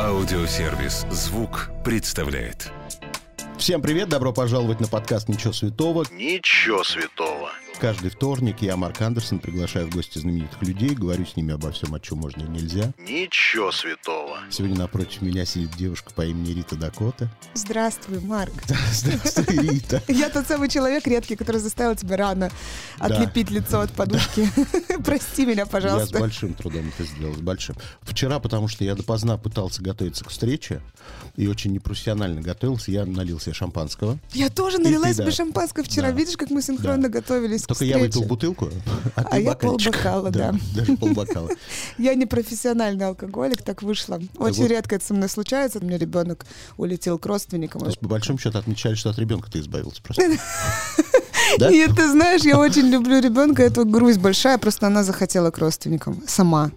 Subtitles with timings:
[0.00, 2.72] Аудиосервис «Звук» представляет.
[3.56, 6.04] Всем привет, добро пожаловать на подкаст «Ничего святого».
[6.10, 7.52] Ничего святого.
[7.80, 11.92] Каждый вторник я, Марк Андерсон, приглашаю в гости знаменитых людей, говорю с ними обо всем,
[11.94, 12.92] о чем можно и нельзя.
[12.98, 14.38] Ничего святого.
[14.50, 17.28] Сегодня напротив меня сидит девушка по имени Рита Дакота.
[17.54, 18.52] Здравствуй, Марк.
[18.92, 20.02] Здравствуй, Рита.
[20.08, 22.50] Я тот самый человек редкий, который заставил тебя рано
[22.98, 24.48] отлепить лицо от подушки.
[25.04, 26.18] Прости меня, Я с пожалуйста.
[26.18, 27.76] большим трудом это сделал, с большим.
[28.02, 30.80] Вчера, потому что я допоздна пытался готовиться к встрече
[31.36, 34.18] и очень непрофессионально готовился, я налил себе шампанского.
[34.32, 35.32] Я тоже налила себе да.
[35.32, 36.12] шампанское вчера.
[36.12, 38.18] Видишь, как мы синхронно готовились Только я встрече?
[38.18, 38.68] выпил бутылку,
[39.16, 40.54] а, А ты я полбокала, да.
[40.74, 41.50] Даже полбокала.
[41.98, 44.20] Я не профессиональный алкоголик, так вышло.
[44.38, 45.78] Очень редко это со мной случается.
[45.78, 46.46] У меня ребенок
[46.76, 47.80] улетел к родственникам.
[47.80, 50.22] То есть, по большому счету, отмечали, что от ребенка ты избавился просто.
[51.58, 51.70] Да?
[51.70, 56.22] И ты знаешь, я очень люблю ребенка, это грусть большая, просто она захотела к родственникам
[56.26, 56.70] сама.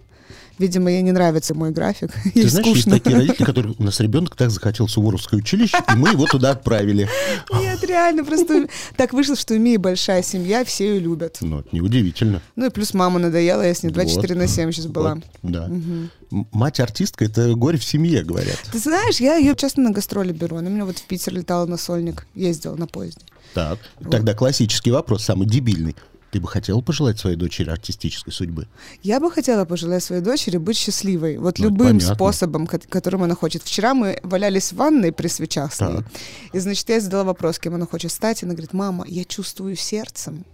[0.58, 2.10] Видимо, ей не нравится мой график.
[2.34, 2.98] Ей Ты знаешь, есть скучно.
[2.98, 3.74] такие родители, которые...
[3.78, 7.08] У нас ребенок так захотел Суворовское училище, и мы его туда отправили.
[7.52, 8.66] Нет, реально, просто
[8.96, 11.38] так вышло, что у Мии большая семья, все ее любят.
[11.40, 12.42] Ну, это неудивительно.
[12.56, 14.40] Ну и плюс мама надоела, я с ней 24 Вот.
[14.40, 15.18] на 7 сейчас была.
[15.42, 15.70] Да.
[16.30, 18.58] Мать-артистка— это горе в семье, говорят.
[18.70, 20.56] Ты знаешь, я ее часто на гастроли беру.
[20.56, 23.22] Она у меня вот в Питер летала на сольник, ездила на поезде.
[23.54, 23.78] Так,
[24.10, 25.96] тогда классический вопрос, самый дебильный.
[26.30, 28.66] Ты бы хотела пожелать своей дочери артистической судьбы?
[29.02, 31.38] Я бы хотела пожелать своей дочери быть счастливой.
[31.38, 33.62] Вот Ну, любым способом, ко- которым она хочет.
[33.62, 36.04] Вчера мы валялись в ванной при свечах с ней.
[36.52, 38.42] И, значит, я задала вопрос, кем она хочет стать.
[38.42, 40.44] И она говорит, мама, я чувствую сердцем,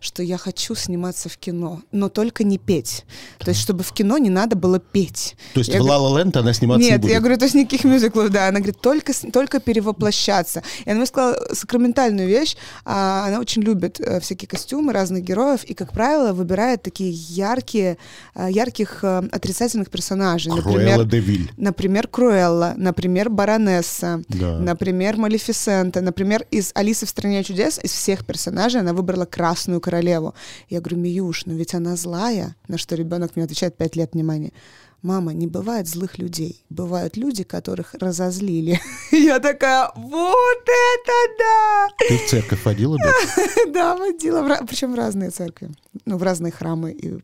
[0.00, 3.04] что я хочу сниматься в кино, но только не петь.
[3.38, 5.36] То есть, чтобы в кино не надо было петь.
[5.54, 7.10] То есть Я в говорю, «Ла Ла Ленд» она сниматься не Нет, будет?
[7.12, 8.48] я говорю, то есть никаких мюзиклов, да.
[8.48, 10.62] Она говорит, только, только перевоплощаться.
[10.84, 12.56] И она мне сказала сакраментальную вещь.
[12.84, 17.98] а, она очень любит э, всякие костюмы разных героев и, как правило, выбирает такие яркие,
[18.34, 20.52] э, ярких э, отрицательных персонажей.
[20.52, 21.50] Круэлла де Виль.
[21.56, 24.58] Например, Круэлла, например, Баронесса, Да.
[24.58, 30.34] например, Малефисента, например, из «Алисы в стране чудес» из всех персонажей она выбрала Красную Королеву.
[30.68, 34.52] Я говорю, Миюш, но ведь она злая, на что ребенок мне отвечает пять лет внимания.
[35.00, 36.62] Мама, не бывает злых людей.
[36.68, 38.80] Бывают люди, которых разозлили.
[39.12, 41.88] Я такая, вот это да!
[42.06, 43.46] Ты в церковь ходила, дочь?
[43.72, 45.70] Да, водила, причем в разные церкви.
[46.04, 47.20] Ну, в разные храмы и э,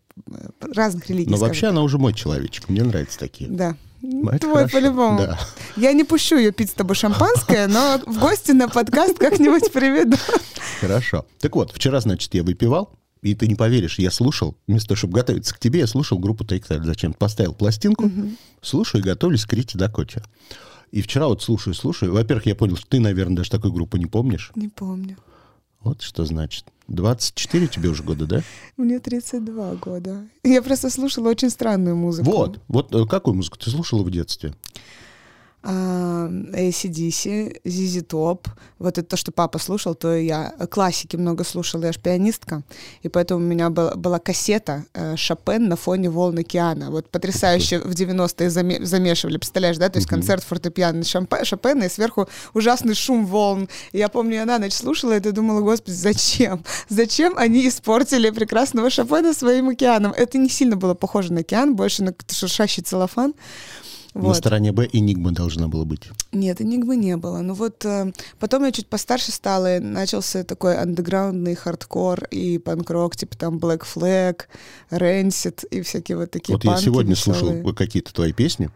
[0.74, 1.30] разных религий.
[1.30, 3.50] Но вообще она уже мой человечек, мне нравятся такие.
[3.50, 3.76] Да.
[4.06, 5.18] Ну, это Твой по-любому.
[5.18, 5.38] да.
[5.76, 10.16] Я не пущу ее пить с тобой шампанское, но в гости на подкаст как-нибудь приведу.
[10.80, 11.24] Хорошо.
[11.40, 15.14] Так вот, вчера, значит, я выпивал, и ты не поверишь, я слушал, вместо того, чтобы
[15.14, 16.84] готовиться к тебе, я слушал группу Take.
[16.84, 17.14] Зачем?
[17.14, 18.10] Поставил пластинку,
[18.60, 20.22] слушаю и готовлюсь к Рите Дакоте.
[20.90, 22.12] И вчера вот слушаю, слушаю.
[22.12, 24.52] Во-первых, я понял, что ты, наверное, даже такой группы не помнишь.
[24.54, 25.16] Не помню.
[25.84, 26.64] Вот что значит.
[26.88, 28.42] 24 тебе уже года, да?
[28.76, 30.26] Мне 32 года.
[30.42, 32.30] Я просто слушала очень странную музыку.
[32.30, 32.60] Вот.
[32.68, 34.54] Вот э, какую музыку ты слушала в детстве?
[35.64, 38.46] ACDC, ZZ Top.
[38.78, 40.52] Вот это то, что папа слушал, то и я.
[40.70, 42.62] Классики много слушала, я же пианистка.
[43.02, 46.90] И поэтому у меня была, была кассета э, Шопен на фоне волн океана.
[46.90, 49.88] Вот потрясающе в 90-е заме- замешивали, представляешь, да?
[49.88, 53.68] То есть концерт фортепиано Шампе- Шопена и сверху ужасный шум волн.
[53.92, 56.62] И я помню, я на ночь слушала это и думала, господи, зачем?
[56.88, 60.12] Зачем они испортили прекрасного Шопена своим океаном?
[60.12, 63.34] Это не сильно было похоже на океан, больше на шуршащий целлофан.
[64.14, 64.36] На Вот.
[64.36, 66.02] стороне Б Enigma должна была быть.
[66.30, 67.38] Нет, энигмы не было.
[67.40, 73.16] Ну вот э, потом я чуть постарше стала, и начался такой андеграундный хардкор и панк-рок,
[73.16, 74.42] типа там Black Flag,
[74.90, 77.40] Rancid и всякие вот такие вот я сегодня веселые.
[77.40, 78.70] слушал какие-то твои песни.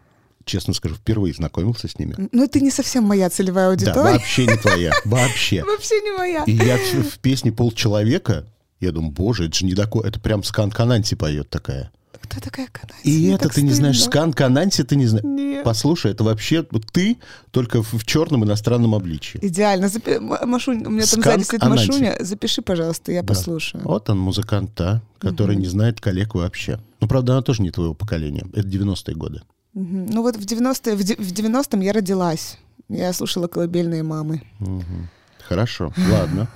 [0.45, 2.15] Честно скажу, впервые знакомился с ними.
[2.31, 4.13] Ну это не совсем моя целевая Да, аудитория.
[4.13, 4.91] вообще не твоя.
[5.05, 5.63] Вообще.
[5.63, 6.43] Вообще не моя.
[6.45, 8.45] И я в, в песне полчеловека,
[8.79, 11.91] я думаю, боже, это же не такое, это прям Skunk Anansie поет такая.
[12.29, 13.01] Кто такая Канадия?
[13.03, 14.11] И Мне это ты не знаешь, стыдно.
[14.11, 15.25] Скан Кананти ты не знаешь.
[15.25, 15.63] Нет.
[15.63, 17.17] Послушай, это вообще ты,
[17.51, 19.39] только в, черном иностранном обличии.
[19.41, 19.85] Идеально.
[19.87, 21.63] Запи- Машунь, у меня там сзади сидит.
[21.63, 22.15] Машуня.
[22.19, 23.27] Запиши, пожалуйста, я Да.
[23.27, 23.83] послушаю.
[23.83, 26.79] Вот он, музыкант, та, который не знает коллег вообще.
[27.01, 28.45] Ну, правда, она тоже не твоего поколения.
[28.53, 29.41] Это 90-е годы.
[29.73, 30.05] Мгм.
[30.07, 32.57] Ну вот в 90-е, в де- в 90-м я родилась.
[32.89, 34.41] Я слушала колыбельные мамы.
[34.59, 35.09] Мгм.
[35.47, 36.47] Хорошо, ладно.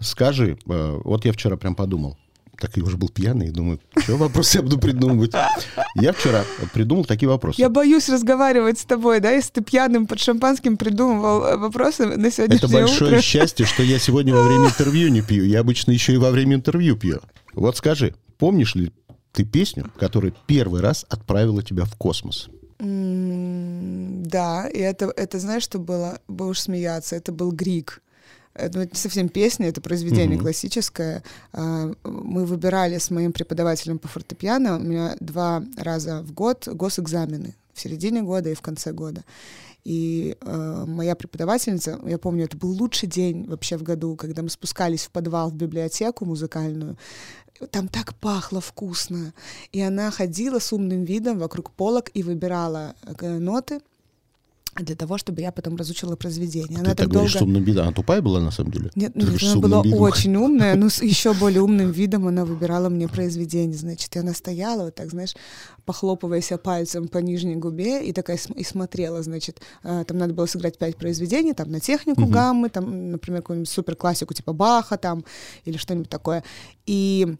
[0.00, 2.16] Скажи, э, вот я вчера прям подумал.
[2.58, 5.32] Так я уже был пьяный, и думаю, что вопросы я буду придумывать.
[5.94, 6.42] Я вчера
[6.72, 7.60] придумал такие вопросы.
[7.60, 12.30] Я боюсь разговаривать с тобой, да, если ты пьяным под шампанским придумывал э, вопросы на
[12.30, 13.20] сегодняшнее Это большое утро.
[13.22, 15.44] счастье, что я сегодня во время интервью не пью.
[15.44, 17.20] Я обычно еще и во время интервью пью.
[17.52, 18.92] Вот скажи, помнишь ли
[19.32, 22.48] ты песню, которая первый раз отправила тебя в космос?
[22.78, 26.20] М, Да, и это, это знаешь, что было?
[26.28, 28.02] Будешь смеяться, это был Грик.
[28.58, 30.40] Это не совсем песня, это произведение Мгм.
[30.44, 31.22] классическое.
[31.52, 37.54] А, Мы выбирали с моим преподавателем по фортепиано, у меня два раза в год госэкзамены.
[37.74, 39.22] в середине года и в конце года.
[39.84, 44.48] И э, моя преподавательница, я помню, это был лучший день вообще в году, когда мы
[44.48, 46.96] спускались в подвал в библиотеку музыкальную.
[47.70, 49.34] Там так пахло вкусно.
[49.72, 53.80] И она ходила с умным видом вокруг полок и выбирала э, ноты
[54.84, 56.78] для того, чтобы я потом разучила произведение.
[56.78, 57.44] Она Ты так, говоришь, долго...
[57.44, 57.82] с умным видом.
[57.84, 58.90] Она тупая была, на самом деле?
[58.94, 60.00] Нет, нет она была видом.
[60.00, 63.76] очень умная, но с еще более умным видом она выбирала мне произведение.
[63.76, 65.34] Значит, и она стояла вот так, знаешь,
[65.84, 70.46] похлопывая себя пальцем по нижней губе и такая и смотрела, значит, а, там надо было
[70.46, 72.30] сыграть пять произведений, там на технику угу.
[72.30, 75.24] гаммы, там, например, какую-нибудь суперклассику типа Баха там
[75.64, 76.42] или что-нибудь такое.
[76.86, 77.36] И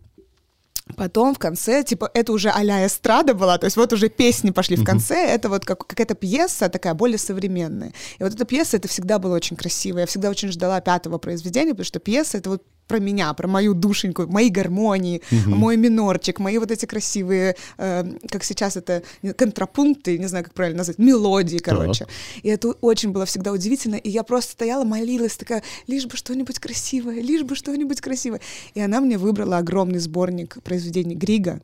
[0.95, 4.77] Потом в конце, типа, это уже а-ля эстрада была, то есть вот уже песни пошли
[4.77, 5.35] в конце, mm-hmm.
[5.35, 7.93] это вот как, какая-то пьеса такая более современная.
[8.19, 9.99] И вот эта пьеса, это всегда было очень красиво.
[9.99, 13.75] Я всегда очень ждала пятого произведения, потому что пьеса— это вот про меня, про мою
[13.75, 15.51] душеньку, мои гармонии, угу.
[15.51, 19.03] мой минорчик, мои вот эти красивые, э, как сейчас это,
[19.37, 22.05] контрапункты, не знаю, как правильно назвать, мелодии, короче.
[22.05, 22.15] Так.
[22.43, 23.97] И это очень было всегда удивительно.
[23.97, 28.41] И я просто стояла, молилась, такая, лишь бы что-нибудь красивое, лишь бы что-нибудь красивое.
[28.75, 31.61] И она мне выбрала огромный сборник произведений Грига,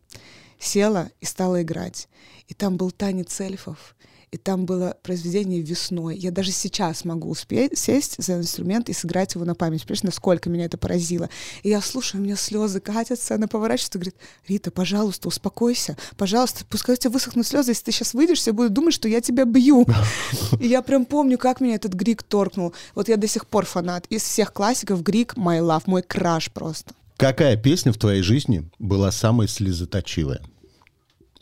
[0.59, 2.09] села и стала играть.
[2.49, 3.95] И там был танец эльфов
[4.32, 6.17] и там было произведение весной.
[6.17, 9.82] Я даже сейчас могу успеть сесть за инструмент и сыграть его на память.
[9.82, 11.29] Понимаешь, насколько меня это поразило.
[11.62, 14.17] И я слушаю, у меня слезы катятся, она поворачивается и говорит,
[14.49, 18.73] Рита, пожалуйста, успокойся, пожалуйста, пускай у тебя высохнут слезы, если ты сейчас выйдешь, все будут
[18.73, 19.87] думать, что я тебя бью.
[20.61, 22.73] И я прям помню, как меня этот Грик торкнул.
[22.94, 24.06] Вот я до сих пор фанат.
[24.06, 26.94] Из всех классиков Грик my love, мой краш просто.
[27.19, 30.40] Какая песня в твоей жизни была самой слезоточивая?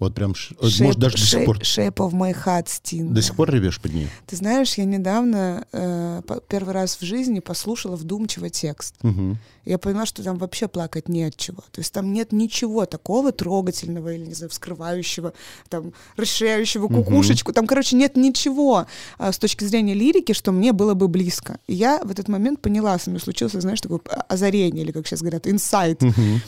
[0.00, 1.58] Вот прям, shape, может, даже до сих пор...
[1.58, 3.10] Shape of my heart, Sting.
[3.10, 4.08] До сих пор ревешь под ней?
[4.26, 8.94] Ты знаешь, я недавно э, первый раз в жизни послушала вдумчиво текст.
[9.02, 9.36] Угу.
[9.66, 11.62] Я поняла, что там вообще плакать не от чего.
[11.70, 15.34] То есть там нет ничего такого трогательного или, не знаю, вскрывающего,
[15.68, 17.50] там, расширяющего кукушечку.
[17.50, 17.54] Угу.
[17.54, 18.86] Там, короче, нет ничего
[19.18, 21.58] э, с точки зрения лирики, что мне было бы близко.
[21.66, 25.20] И я в этот момент поняла, со мной случилось, знаешь, такое озарение, или, как сейчас
[25.20, 26.02] говорят, инсайт.
[26.02, 26.40] Угу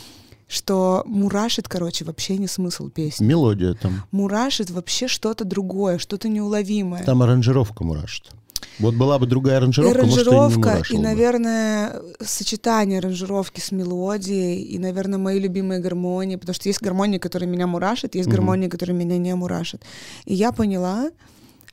[0.53, 3.25] что мурашит, короче, вообще не смысл песни.
[3.25, 4.03] Мелодия там.
[4.11, 7.03] Мурашит вообще что-то другое, что-то неуловимое.
[7.05, 8.33] Там аранжировка мурашит.
[8.79, 14.63] Вот была бы другая аранжировка, и аранжировка, может, и, и, наверное, сочетание аранжировки с мелодией,
[14.63, 18.33] и, наверное, мои любимые гармонии, потому что есть гармонии, которые меня мурашат, есть mm-hmm.
[18.33, 19.83] гармонии, которые меня не мурашат.
[20.27, 21.11] И я поняла,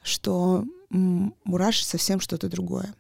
[0.04, 2.94] что мурашит совсем что-то другое.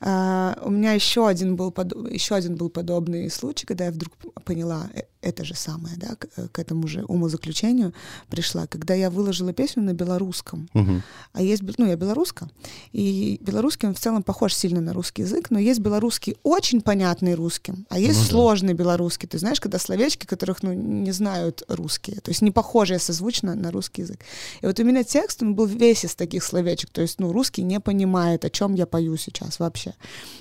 [0.00, 1.74] Uh, у меня еще один был
[2.10, 4.12] еще один был подобный случай, когда я вдруг
[4.44, 7.92] поняла, э, это же самое, да, к, э, к этому же умозаключению
[8.28, 10.68] пришла, когда я выложила песню на белорусском.
[10.74, 11.00] Uh-huh.
[11.32, 12.48] А есть, ну, я белоруска,
[12.92, 17.34] и белорусский он в целом похож сильно на русский язык, но есть белорусский очень понятный
[17.34, 18.84] русским, а есть ну, сложный да.
[18.84, 19.28] белорусский.
[19.28, 23.70] Ты знаешь, когда словечки, которых, ну, не знают русские, то есть не похожие созвучно на
[23.70, 24.20] русский язык.
[24.60, 27.62] И вот у меня текст, он был весь из таких словечек, то есть, ну, русский
[27.62, 29.85] не понимает, о чем я пою сейчас вообще.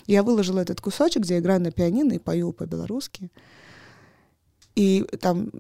[0.08, 3.30] Я выложила этот кусочек, где играю на пианино и пою по-белорусски
[4.76, 5.52] и там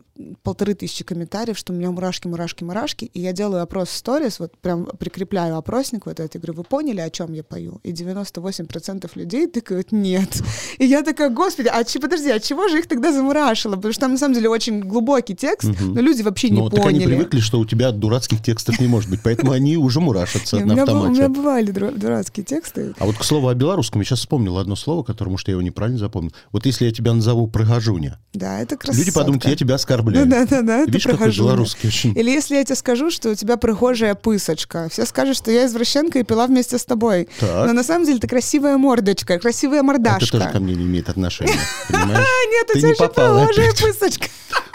[0.43, 4.39] полторы тысячи комментариев, что у меня мурашки, мурашки, мурашки, и я делаю опрос в сторис,
[4.39, 7.79] вот прям прикрепляю опросник вот этот, и говорю, вы поняли, о чем я пою?
[7.83, 10.41] И 98% людей тыкают нет.
[10.77, 13.75] И я такая, господи, а че, подожди, а чего же их тогда замурашило?
[13.75, 15.93] Потому что там на самом деле очень глубокий текст, угу.
[15.93, 16.83] но люди вообще не но, поняли.
[16.83, 20.57] Так они привыкли, что у тебя дурацких текстов не может быть, поэтому они уже мурашатся
[20.65, 21.07] на автомате.
[21.07, 22.93] У меня бывали дурацкие тексты.
[22.99, 25.61] А вот к слову о белорусском, я сейчас вспомнил одно слово, которое, может, я его
[25.61, 26.33] неправильно запомнил.
[26.51, 28.19] Вот если я тебя назову прыгажуня.
[28.33, 30.25] Да, это красиво люди подумают, я тебя оскорбляю.
[30.25, 30.85] Да, да, да.
[30.85, 32.17] Видишь, какой белорусский очень.
[32.17, 36.19] Или если я тебе скажу, что у тебя прихожая пысочка, все скажут, что я извращенка
[36.19, 37.27] и пила вместе с тобой.
[37.39, 37.67] Так.
[37.67, 40.25] Но на самом деле ты красивая мордочка, красивая мордашка.
[40.25, 41.59] Это тоже ко мне не имеет отношения,
[41.89, 42.25] понимаешь?
[42.51, 44.27] Нет, у тебя же прихожая пысочка.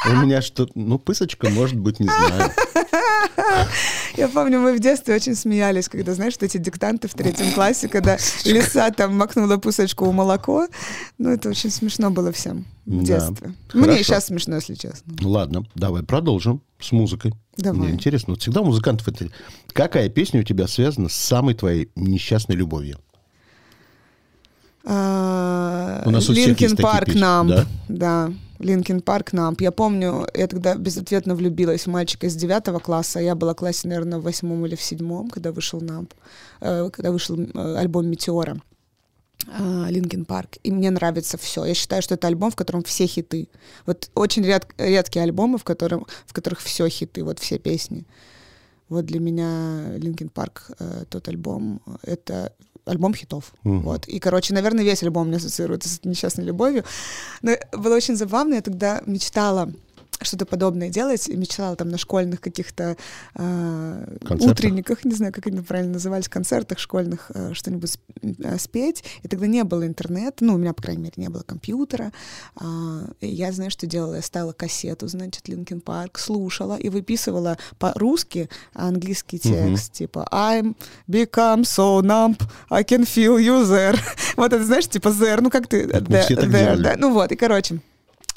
[0.07, 2.53] У меня что ну, пысочка, может быть, не знаю.
[4.17, 7.89] Я помню, мы в детстве очень смеялись, когда, знаешь, что эти диктанты в третьем классе,
[7.89, 10.69] когда лиса там макнула пысочку у молоко.
[11.19, 13.55] Ну, это очень смешно было всем в детстве.
[13.73, 13.79] Да.
[13.79, 15.15] Мне сейчас смешно, если честно.
[15.23, 17.33] Ладно, давай продолжим с музыкой.
[17.57, 17.81] Давай.
[17.81, 19.29] Мне интересно, вот всегда музыкантов это...
[19.73, 22.99] Какая песня у тебя связана с самой твоей несчастной любовью?
[24.85, 27.67] А, у нас Линкин Парк нам, да?
[27.89, 28.33] да.
[28.61, 29.63] Linkin Park Numb.
[29.63, 33.19] Я помню, я тогда безответно влюбилась в мальчика из девятого класса.
[33.19, 36.13] Я была в классе, наверное, в восьмом или в седьмом, когда вышел Numb,
[36.61, 38.61] э, когда вышел э, альбом Meteora.
[39.89, 40.59] Linkin Park.
[40.63, 41.65] И мне нравится все.
[41.65, 43.49] Я считаю, что это альбом, в котором все хиты.
[43.87, 48.07] Вот очень ряд, редкие альбомы, в, котором, в которых все хиты, вот все песни.
[48.91, 52.53] Вот для меня Linkin Park, э, тот альбом, это
[52.85, 53.53] альбом хитов.
[53.65, 53.79] Угу.
[53.81, 54.09] Вот.
[54.09, 56.85] И, короче, наверное, весь альбом мне ассоциируется с несчастной любовью.
[57.43, 59.73] Но было очень забавно, я тогда мечтала
[60.23, 61.29] что-то подобное делать.
[61.29, 62.97] И мечтала там на школьных каких-то
[63.35, 69.05] э, утренниках, не знаю, как они правильно назывались, концертах школьных, э, что-нибудь э, спеть.
[69.23, 72.13] И тогда не было интернета, ну, у меня, по крайней мере, не было компьютера.
[73.21, 74.15] И я, знаю, что делала?
[74.15, 80.77] Я ставила кассету, значит, Линкен Парк, слушала и выписывала по-русски английский текст, типа I'm
[81.09, 83.99] become so numb, I can feel you there.
[84.37, 85.87] вот это, знаешь, типа there, ну как ты...
[85.87, 86.95] Мы there, да.
[86.97, 87.81] Ну вот, и короче,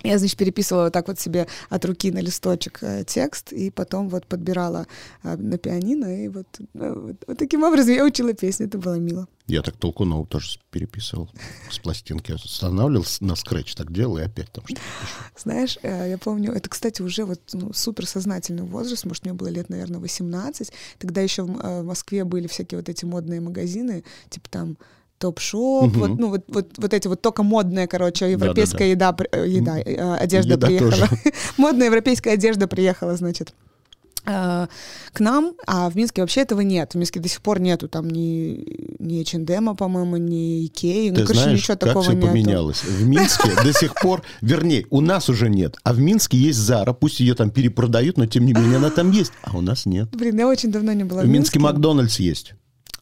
[0.03, 4.10] я, значит, переписывала вот так вот себе от руки на листочек э, текст, и потом
[4.10, 4.88] вот подбирала
[5.24, 8.95] э, на пианино, и вот, э, вот, вот таким образом я учила песни, это было
[8.95, 9.27] мило.
[9.48, 11.29] Я так Толкунову тоже переписывал
[11.69, 12.31] с пластинки.
[12.31, 14.81] Останавливал на скретч, так делал, и опять там что-то.
[15.36, 19.69] Знаешь, э, я помню, это, кстати, уже вот ну, суперсознательный возраст, может, мне было лет,
[19.69, 20.72] наверное, 18.
[20.98, 24.77] Тогда еще э, в Москве были всякие вот эти модные магазины, типа там
[25.24, 26.00] топ-шоп, Мгм.
[26.00, 29.80] вот, ну, вот, вот, вот эти вот только модная, короче, европейская еда, при- э, еда,
[29.80, 31.08] э, одежда Еда приехала.
[31.58, 33.53] Модная европейская одежда приехала, значит,
[34.25, 34.68] э,
[35.13, 36.94] к нам, а в Минске вообще этого нет.
[36.94, 38.65] В Минске до сих пор нету там ни,
[39.00, 41.10] ни H&M, по-моему, ни Икеи.
[41.10, 42.27] Ну, Ты короче, знаешь, ничего как такого все нету.
[42.27, 42.84] поменялось.
[42.84, 46.94] В Минске до сих пор, вернее, у нас уже нет, а в Минске есть Зара,
[46.94, 50.10] пусть ее там перепродают, но тем не менее она там есть, а у нас нет.
[50.15, 52.53] Блин, я очень давно не была В в Минске Минске, Макдональдс есть,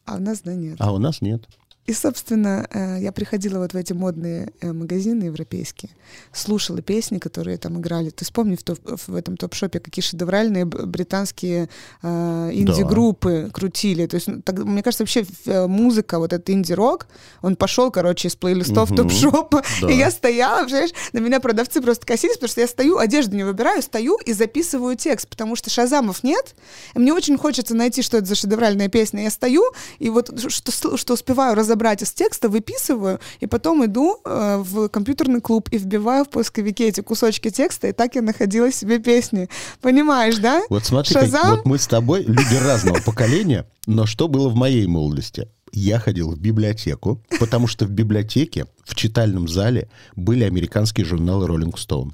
[0.04, 0.76] а у нас, да, нет.
[0.80, 1.44] а у нас нет.
[1.84, 5.90] И, собственно, э, я приходила вот в эти модные э, магазины европейские,
[6.32, 8.10] слушала песни, которые там играли.
[8.10, 8.76] Ты вспомни в, то-
[9.08, 11.68] в этом топ-шопе, какие шедевральные британские
[12.02, 14.06] э, инди-группы крутили.
[14.06, 15.26] То есть, ну, так- мне кажется, вообще
[15.66, 17.08] музыка, вот этот инди-рок,
[17.42, 18.96] он пошел, короче, из плейлистов Мгм.
[18.98, 19.62] топ-шопа.
[19.82, 19.90] Да.
[19.90, 23.42] И я стояла, понимаешь, на меня продавцы просто косились, потому что я стою, одежду не
[23.42, 26.54] выбираю, стою и записываю текст, потому что шазамов нет.
[26.94, 29.24] И мне очень хочется найти, что это за шедевральная песня.
[29.24, 29.64] Я стою,
[29.98, 31.71] и вот что, что успеваю разобрать
[32.02, 37.00] из текста, выписываю, и потом иду э, в компьютерный клуб и вбиваю в поисковике эти
[37.00, 39.48] кусочки текста, и так я находила себе песни.
[39.80, 40.62] Понимаешь, да?
[40.68, 41.56] Вот смотри, как- Шазам?
[41.56, 45.48] вот мы с тобой люди разного поколения, но что было в моей молодости?
[45.72, 51.74] Я ходил в библиотеку, потому что в библиотеке, в читальном зале были американские журналы Rolling
[51.74, 52.10] Stone.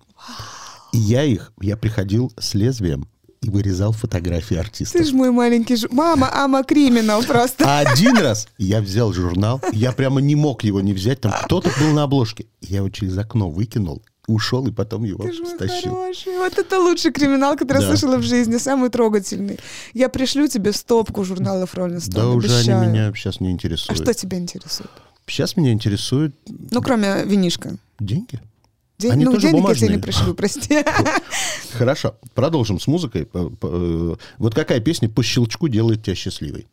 [0.93, 3.09] И я их, я приходил с лезвием
[3.40, 5.00] и вырезал фотографии артистов.
[5.00, 5.75] Ты ж мой маленький...
[5.75, 7.64] жу- Мама, ама криминал просто.
[7.66, 11.71] А один раз я взял журнал, я прямо не мог его не взять, там кто-то
[11.80, 12.47] был на обложке.
[12.61, 15.95] Я его через окно выкинул, ушел и потом его Ты стащил.
[15.95, 16.37] хороший.
[16.38, 17.97] Вот это лучший криминал, который я Да.
[17.97, 19.59] слышала в жизни, самый трогательный.
[19.95, 22.80] Я пришлю тебе стопку журналов Rolling Stone, Да уже обещаю.
[22.80, 24.02] они меня сейчас не А интересуют.
[24.02, 24.90] что тебя интересует?
[25.26, 26.35] Сейчас меня интересуют
[26.71, 27.76] Ну, кроме винишка.
[28.00, 28.40] деньги.
[28.99, 29.97] Ден- Они ну, тоже денег я тебе бумажные.
[29.97, 30.85] не пришлю, прости.
[31.73, 33.28] Хорошо, продолжим с музыкой.
[33.33, 36.67] Э, Вот какая песня по щелчку делает тебя счастливой?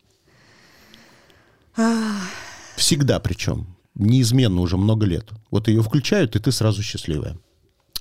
[2.75, 3.67] Всегда причем.
[3.95, 5.29] Неизменно уже много лет.
[5.51, 7.37] Вот ее включают, и ты сразу счастливая.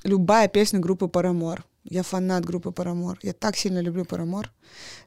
[0.05, 1.61] Любая песня группы Paramore.
[1.83, 3.17] Я фанат группы Paramore.
[3.23, 4.45] Я так сильно люблю Paramore.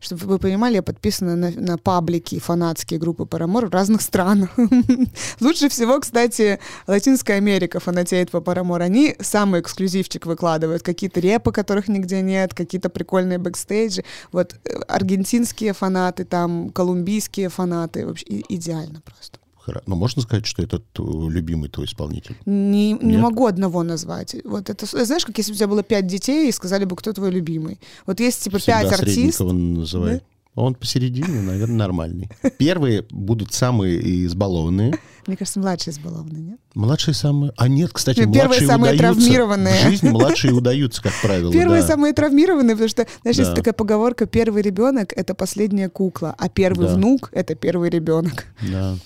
[0.00, 4.50] Чтобы вы понимали, я подписана на, на паблики фанатские группы Paramore в разных странах.
[5.40, 8.82] Лучше всего, кстати, Латинская Америка фанатеет по Paramore.
[8.82, 10.82] Они самый эксклюзивчик выкладывают.
[10.82, 14.02] Какие-то репы, которых нигде нет, какие-то прикольные бэкстейджи.
[14.32, 18.04] Вот э, аргентинские фанаты, там колумбийские фанаты.
[18.04, 19.38] Вообще идеально просто.
[19.68, 22.36] Хоро- Но можно сказать, что это т- любимый твой исполнитель?
[22.46, 24.34] Не, не могу одного назвать.
[24.44, 27.12] Вот это, знаешь, как если бы у тебя было пять детей и сказали бы, кто
[27.12, 27.78] твой любимый.
[28.06, 29.52] Вот есть типа Всегда пять артистов.
[29.52, 30.24] Называют.
[30.54, 32.28] Он посередине, наверное, нормальный.
[32.58, 34.98] Первые будут самые избалованные.
[35.28, 36.58] Мне кажется, младший избалованный, нет?
[36.74, 37.52] Младшие самые...
[37.56, 39.20] А нет, кстати, Ну, первые младшие самые удаются.
[39.22, 39.74] травмированные.
[39.74, 41.52] В жизни младшие удаются, как правило.
[41.52, 41.86] Первые да.
[41.86, 43.54] самые травмированные, потому что, знаешь, есть Да.
[43.56, 46.94] такая поговорка: первый ребенок это последняя кукла, а первый Да.
[46.94, 48.46] внук это первый ребенок.
[48.62, 48.96] Да.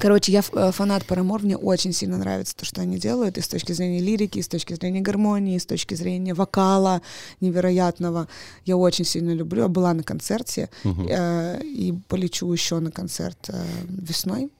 [0.00, 3.48] Короче, я э, фанат Paramore, мне очень сильно нравится то, что они делают, и с
[3.48, 7.02] точки зрения лирики, и с точки зрения гармонии, и с точки зрения вокала
[7.40, 8.28] невероятного.
[8.64, 9.62] Я очень сильно люблю.
[9.62, 14.50] Я была на концерте, э, и полечу еще на концерт э, весной.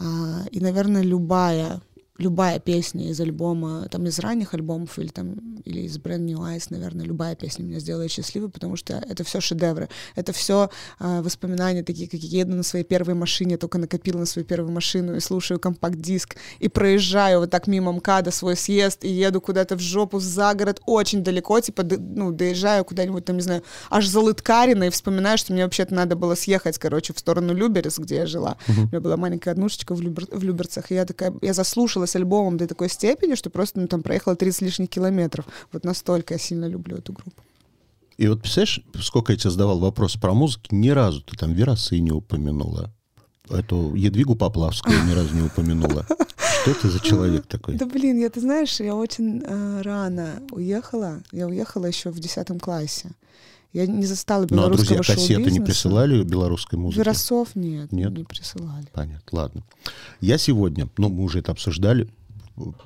[0.00, 1.80] А, и, наверное, любая
[2.18, 5.34] любая песня из альбома, там из ранних альбомов или там
[5.64, 9.40] или из Brand New Eyes, наверное, любая песня меня сделает счастливой, потому что это все
[9.40, 14.26] шедевры, это все воспоминания такие, как я еду на своей первой машине, только накопила на
[14.26, 19.08] свою первую машину и слушаю компакт-диск и проезжаю вот так мимо МКАДа свой съезд и
[19.08, 23.42] еду куда-то в жопу за город очень далеко, типа до- ну доезжаю куда-нибудь там не
[23.42, 27.54] знаю аж за Лыткарино и вспоминаю, что мне вообще-то надо было съехать, короче, в сторону
[27.54, 28.56] Люберец, где я жила.
[28.68, 31.54] У меня была маленькая однушечка в, Любер- в Люберцах, и я такая, я
[32.08, 35.46] заслушалась альбомом до такой степени, что просто ну, там проехала 30 лишних километров.
[35.72, 37.42] Вот настолько я сильно люблю эту группу.
[38.20, 42.00] И вот, представляешь, сколько я тебе задавал вопрос про музыку, ни разу ты там Верасы
[42.00, 42.90] не упомянула.
[43.50, 46.04] Эту Едвигу Поплавскую ни разу не упомянула.
[46.62, 47.76] Что ты за человек такой?
[47.76, 51.22] Да блин, я, ты знаешь, я очень э, рано уехала.
[51.32, 53.10] Я уехала еще в 10 классе.
[53.72, 56.98] Я не застала Ну, а белорусского друзья кассеты не присылали белорусской музыки?
[57.00, 58.16] Веросов нет, Нет?
[58.16, 58.86] не присылали.
[58.92, 59.62] Понятно, ладно.
[60.20, 62.08] Я сегодня, ну, мы уже это обсуждали,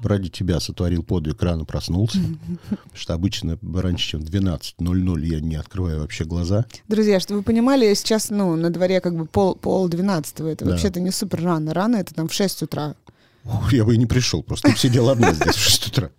[0.03, 2.19] ради тебя сотворил подвиг, рано проснулся,
[2.69, 6.67] потому что обычно раньше, чем 12.00 я не открываю вообще глаза.
[6.89, 10.49] Друзья, чтобы вы понимали, сейчас, ну, на дворе как бы пол, пол двенадцатого.
[10.49, 10.73] Это Да.
[10.73, 11.73] вообще-то не супер рано.
[11.73, 12.97] Рано это там в 6 утра.
[13.45, 16.11] Ух, Я бы и не пришел, просто сидел одна здесь в 6 утра.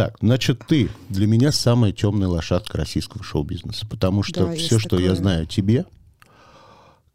[0.00, 4.96] Так, значит, ты для меня самая темная лошадка российского шоу-бизнеса, потому что Да, все, что
[4.98, 5.14] я такое.
[5.20, 5.84] знаю о тебе,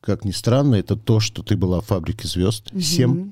[0.01, 3.31] как ни странно, это то, что ты была в фабрике звезд 7,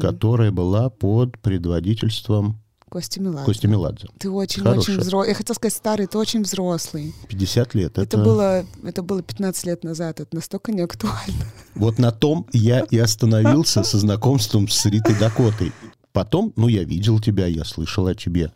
[0.00, 3.44] которая была под предводительством Костя Меладзе.
[3.44, 4.08] Кости Меладзе.
[4.18, 4.98] Ты очень-очень Хорошая.
[4.98, 5.28] взрослый.
[5.30, 7.12] Я хотела сказать старый, ты очень взрослый.
[7.28, 7.98] 50 лет.
[7.98, 10.18] Это, Это, было, это было 15 лет назад.
[10.20, 11.44] Это настолько не актуально.
[11.76, 15.72] Вот на том я и остановился со знакомством с Ритой Дакотой.
[16.12, 18.52] Потом, ну, я видел тебя, я слышал о тебе.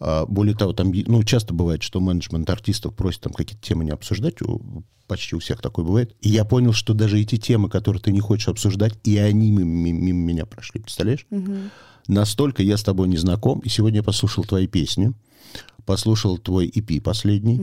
[0.00, 3.90] А, более того, там, ну, часто бывает, что менеджмент артистов просит там какие-то темы не
[3.92, 4.42] обсуждать.
[4.42, 6.16] У- почти у всех такое бывает.
[6.20, 9.70] И я понял, что даже эти темы, которые ты не хочешь обсуждать, и они мимо,
[9.92, 10.80] мимо- меня прошли.
[10.80, 11.26] Представляешь?
[12.08, 13.60] Настолько я с тобой не знаком.
[13.60, 15.12] И сегодня я послушал твои песни,
[15.84, 17.60] послушал твой EP последний.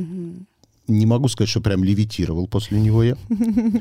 [0.87, 3.17] Не могу сказать, что прям левитировал после него я.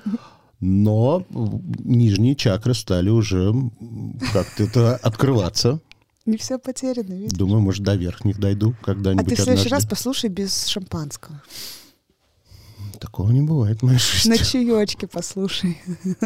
[0.64, 3.52] Но нижние чакры стали уже
[4.33, 5.81] как-то это открываться.
[6.25, 7.37] Не все потеряно, видишь?
[7.37, 9.88] Думаю, может, до верхних дойду А когда-нибудь ты в следующий раз однажды.
[9.90, 11.42] послушай без шампанского.
[13.00, 14.37] Такого не бывает в моей На жизни.
[14.37, 15.78] чаечке послушай.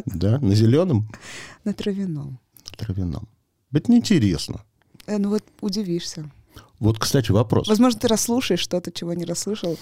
[0.05, 1.09] Да, на зеленом,
[1.65, 2.39] На травяном.
[2.77, 3.27] травяном.
[3.73, 4.61] Это неинтересно.
[5.07, 6.31] Э, ну вот удивишься.
[6.79, 7.69] Вот, кстати, вопрос.
[7.69, 9.79] Возможно, ты расслушаешь что-то, чего не расслышал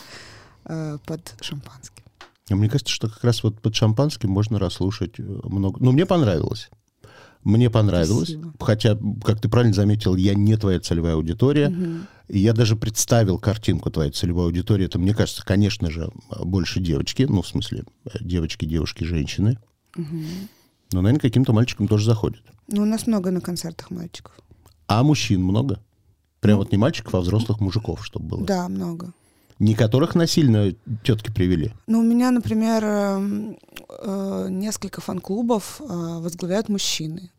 [0.67, 2.04] э, под шампанским.
[2.51, 5.83] А Мне кажется, что как раз вот под шампанским можно расслушать э, много.
[5.83, 6.69] Ну, мне понравилось.
[7.43, 8.31] Мне понравилось.
[8.31, 8.55] Спасибо.
[8.59, 11.75] Хотя, как ты правильно заметил, я не твоя целевая аудитория.
[12.29, 14.87] И я даже представил картинку твоей целевой аудитории.
[14.87, 16.11] Это, мне кажется, конечно же,
[16.43, 17.25] больше девочки.
[17.29, 19.59] Ну, в смысле, э, девочки, девушки, женщины.
[19.97, 22.43] Но, наверное, каким-то мальчикам тоже заходит.
[22.69, 24.33] Ну, у нас много на концертах мальчиков.
[24.87, 25.81] А мужчин много?
[26.41, 28.41] Прям вот не мальчиков, а взрослых мужиков, чтобы было.
[28.41, 28.47] Ну.
[28.47, 29.13] Да, много.
[29.59, 31.73] Не которых насильно тетки привели.
[31.87, 37.31] Ну, у меня, например, эм, э, несколько фан-клубов э, возглавляют мужчины.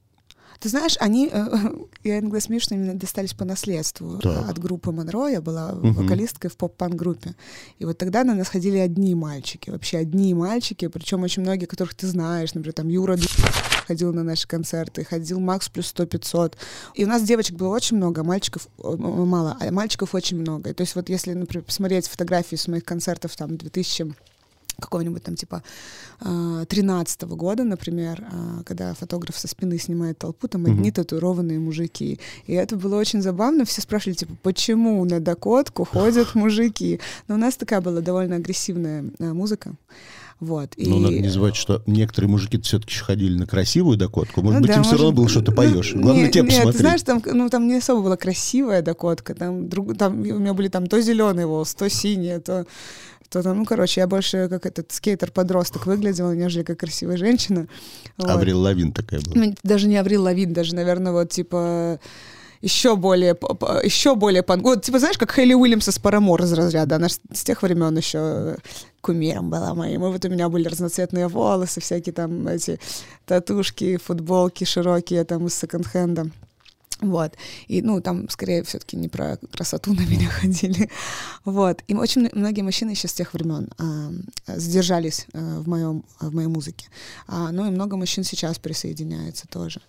[0.66, 1.46] Ты знаешь, они, э,
[2.04, 4.50] я иногда смеюсь, что мне достались по наследству Так.
[4.50, 5.28] от группы Монро.
[5.28, 5.94] Я была Мгм.
[5.94, 7.36] вокалисткой в поп-пан-группе.
[7.78, 11.94] И вот тогда на нас ходили одни мальчики, вообще одни мальчики, причем очень многие, которых
[11.94, 13.16] ты знаешь, например, там Юра
[13.86, 16.54] ходил на наши концерты, ходил Макс плюс 100-500.
[16.96, 20.72] И у нас девочек было очень много, а мальчиков мало, а мальчиков очень много.
[20.72, 24.16] И то есть вот если, например, посмотреть фотографии с моих концертов там 2000
[24.80, 25.64] какого-нибудь там типа
[26.22, 32.20] а, 13 года, например, а, когда фотограф со спины снимает толпу, там одни татуированные мужики.
[32.48, 33.66] И это было очень забавно.
[33.66, 37.00] Все спрашивали, типа, почему на Дакотку ходят мужики?
[37.28, 39.74] Но у нас такая была довольно агрессивная а, музыка.
[40.42, 40.74] Вот.
[40.76, 40.90] И...
[40.90, 44.42] Но надо не забывать, что некоторые мужики все-таки еще ходили на красивую Дакотку.
[44.42, 45.94] Может Ну быть, да, им все равно может- было, что ты поешь.
[45.96, 46.74] ну, Главное, не- тебя нет, посмотреть.
[46.76, 49.34] ты знаешь, там, ну, там не особо была красивая Дакотка.
[49.34, 52.66] Там, друг, там у меня были там то зеленые волосы, то синие, то,
[53.36, 57.68] то там, ну, короче, я больше как этот скейтер-подросток выглядела, нежели как красивая женщина.
[58.16, 58.30] Вот.
[58.30, 59.34] Аврил Лавин такая была.
[59.36, 62.00] Ну, даже не Аврил Лавин, даже, наверное, вот, типа,
[62.62, 63.36] еще более,
[63.84, 64.62] еще более пан...
[64.62, 66.96] Вот, типа, знаешь, как Хелли Уильямс из Парамор из разряда.
[66.96, 68.56] Она с тех времен еще
[69.02, 70.06] кумиром была моим.
[70.06, 72.80] И вот у меня были разноцветные волосы, всякие там эти
[73.26, 76.30] татушки, футболки широкие там из секонд-хенда.
[77.02, 77.34] Вот.
[77.68, 80.90] И, ну, там, скорее, все-таки не про красоту на меня ходили.
[81.44, 81.84] Вот.
[81.88, 84.12] И очень многие мужчины еще с тех времен а,
[84.48, 86.88] задержались а, в, моем, в моей музыке.
[87.28, 89.82] А, ну, и много мужчин сейчас присоединяется тоже.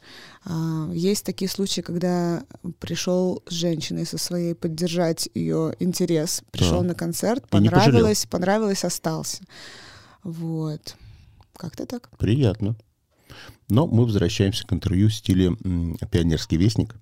[0.44, 2.42] А, есть такие случаи, когда
[2.80, 6.88] пришел с женщиной со своей поддержать ее интерес, пришел Да.
[6.88, 9.42] на концерт, понравилось, понравилось, остался.
[10.24, 10.96] Вот.
[11.56, 12.10] Как-то так.
[12.18, 12.76] Приятно.
[13.68, 15.56] Но мы возвращаемся к интервью в стиле
[16.10, 16.94] «Пионерский вестник».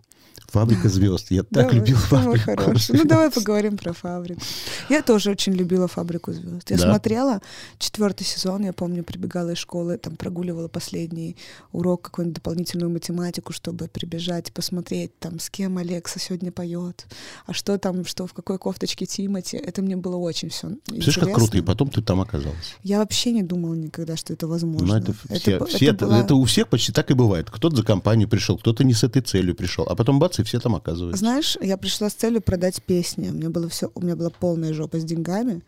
[0.48, 1.30] Фабрика звезд.
[1.30, 2.44] Я так Давай, любил фабрику.
[2.56, 2.94] хорошо.
[2.94, 4.40] Ну, давай поговорим про фабрику.
[4.88, 6.70] Я тоже очень любила фабрику звезд.
[6.70, 6.84] Я Да?
[6.90, 7.40] смотрела
[7.78, 11.36] четвертый сезон, я помню, прибегала из школы, там прогуливала последний
[11.72, 17.06] урок, какую-нибудь дополнительную математику, чтобы прибежать, посмотреть, там, с кем Алекса сегодня поет,
[17.46, 19.56] а что там, что в какой кофточке Тимати.
[19.56, 22.76] Это мне было очень все Слышишь, как круто, и потом ты там оказалась.
[22.82, 24.86] Я вообще не думала никогда, что это возможно.
[24.86, 27.50] Ну, это, все, б- все это, была- это у всех почти так и бывает.
[27.50, 30.60] Кто-то за компанию пришел, кто-то не с этой целью пришел, а потом бац, и все
[30.60, 31.18] там оказываются.
[31.20, 33.28] Знаешь, я пришла с целью продать песни.
[33.30, 35.62] У меня было все, у меня была полная жопа с деньгами.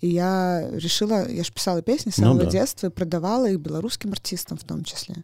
[0.00, 2.50] И я решила, я же писала песни с Ну самого да.
[2.50, 5.16] детства и продавала их белорусским артистам в том числе.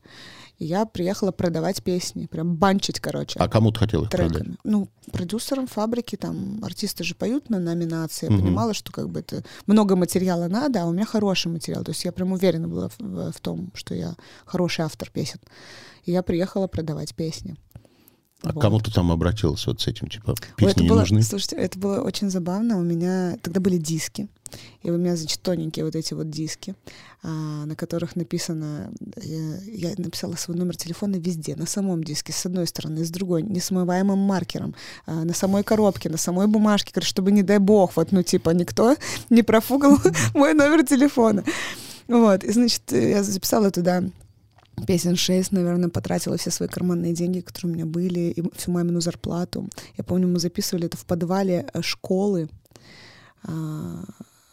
[0.58, 3.38] И я приехала продавать песни, прям банчить, короче.
[3.38, 4.32] А кому ты хотел их продать?
[4.38, 4.56] треками.
[4.64, 8.26] Ну, продюсерам фабрики, там, артисты же поют на номинации.
[8.26, 8.42] Я Мгм.
[8.42, 11.82] понимала, что как бы это много материала надо, а у меня хороший материал.
[11.84, 14.14] То есть я прям уверена была в, в- в том, что я
[14.46, 15.40] хороший автор песен.
[16.04, 17.56] И я приехала продавать песни.
[18.42, 18.60] А Вот.
[18.60, 21.22] кому ты там обратилась вот с этим, типа, Ой, песни это не было, нужны?
[21.22, 22.78] Слушайте, это было очень забавно.
[22.78, 24.28] У меня тогда были диски.
[24.82, 26.74] И у меня, значит, тоненькие вот эти вот диски,
[27.22, 27.28] а,
[27.66, 28.90] на которых написано...
[29.22, 33.42] Я, я написала свой номер телефона везде, на самом диске, с одной стороны, с другой,
[33.42, 34.74] несмываемым маркером,
[35.06, 38.50] а, на самой коробке, на самой бумажке, короче, чтобы, не дай бог, вот, ну, типа,
[38.50, 38.96] никто
[39.28, 39.98] не профугал
[40.34, 41.44] мой номер телефона.
[42.08, 44.02] Вот, и, значит, я записала туда
[44.86, 49.00] песен 6, наверное, потратила все свои карманные деньги, которые у меня были, и всю мамину
[49.00, 49.68] зарплату.
[49.96, 52.48] Я помню, мы записывали это в подвале э, школы,
[53.42, 54.04] а,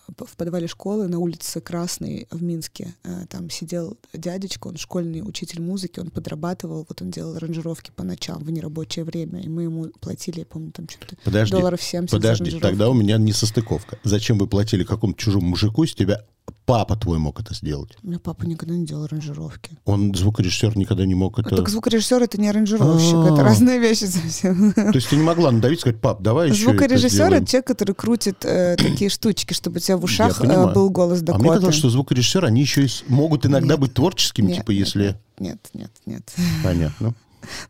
[0.08, 2.96] в подвале школы на улице Красной в Минске.
[3.04, 8.04] Э, Там сидел дядечка, он школьный учитель музыки, он подрабатывал, вот он делал аранжировки по
[8.04, 12.10] ночам в нерабочее время, и мы ему платили, я помню, там что-то Подожди, долларов 70
[12.10, 14.00] за подожди, тогда у меня не состыковка.
[14.04, 16.24] Зачем вы платили какому-то чужому мужику, если тебя
[16.68, 17.98] папа твой мог это сделать?
[18.04, 19.72] У меня папа никогда не делал аранжировки.
[19.86, 21.56] Он, звукорежиссер, никогда не мог это...
[21.56, 23.44] Так звукорежиссер— это не аранжировщик, это А.
[23.44, 24.74] разные вещи совсем.
[24.74, 27.46] То есть ты не могла надавить сказать, пап, давай еще Звукорежиссер это это сделаем».
[27.46, 31.24] человек, который крутит э, такие штучки, чтобы у тебя в ушах э, был голос А
[31.24, 31.44] Дакоты.
[31.44, 33.80] мне казалось, что звукорежиссеры, они еще и могут иногда Нет.
[33.80, 35.20] быть творческими, Нет, типа, нет, если...
[35.40, 36.30] Нет, нет, нет.
[36.64, 37.16] Понятно.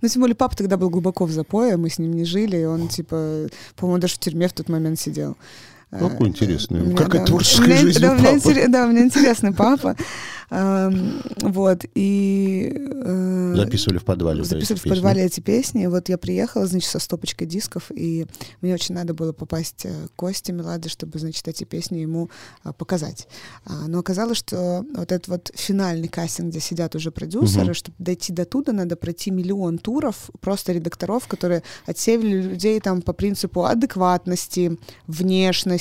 [0.01, 2.65] Ну, тем более, папа тогда был глубоко в запое, мы с ним не жили, и
[2.65, 5.37] он, типа, по-моему, даже в тюрьме в тот момент сидел.
[5.89, 6.81] Какой Э, интересный.
[6.81, 8.37] меня, Какая да, творческая меня- жизнь да, у у меня папы.
[8.49, 9.95] интерес- Да, у меня интересный папа.
[10.49, 12.71] Эм, Вот, и...
[12.73, 14.43] э, Записывали в подвале.
[14.45, 15.85] Записывали в подвале эти песни.
[15.87, 18.25] Вот я приехала, значит, со стопочкой дисков, и
[18.61, 22.29] мне очень надо было попасть э, к Косте Меладзе, чтобы, значит, эти песни ему
[22.77, 23.27] показать.
[23.65, 28.31] А, Но оказалось, что вот этот вот финальный кастинг, где сидят уже продюсеры, чтобы дойти
[28.31, 34.77] до туда, надо пройти миллион туров, просто редакторов, которые отсеивали людей там по принципу адекватности,
[35.07, 35.76] внешности,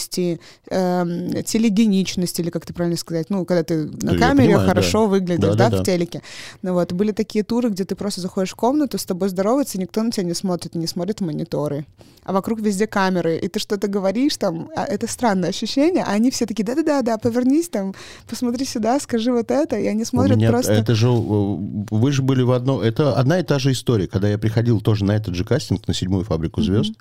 [0.71, 4.69] эм, телегеничности, или как ты правильно сказать, ну, когда ты Да, на я камере понимаю,
[4.69, 5.83] хорошо выглядишь, да, Да-да-да.
[5.83, 6.23] в телеке.
[6.63, 10.03] Ну вот, были такие туры, где ты просто заходишь в комнату, с тобой здоровается, никто
[10.03, 11.87] на тебя не смотрит, не смотрит мониторы.
[12.25, 16.33] А вокруг везде камеры, и ты что-то говоришь там, а это странное ощущение, а они
[16.33, 17.95] все такие, да-да-да, повернись там,
[18.29, 20.73] посмотри сюда, скажи вот это, и они У смотрят меня просто...
[20.73, 21.11] это же э,
[21.91, 22.83] вы же были в одно.
[22.83, 24.09] Это одна и та же история.
[24.09, 26.95] Когда я приходил тоже на этот же кастинг на седьмую фабрику звезд.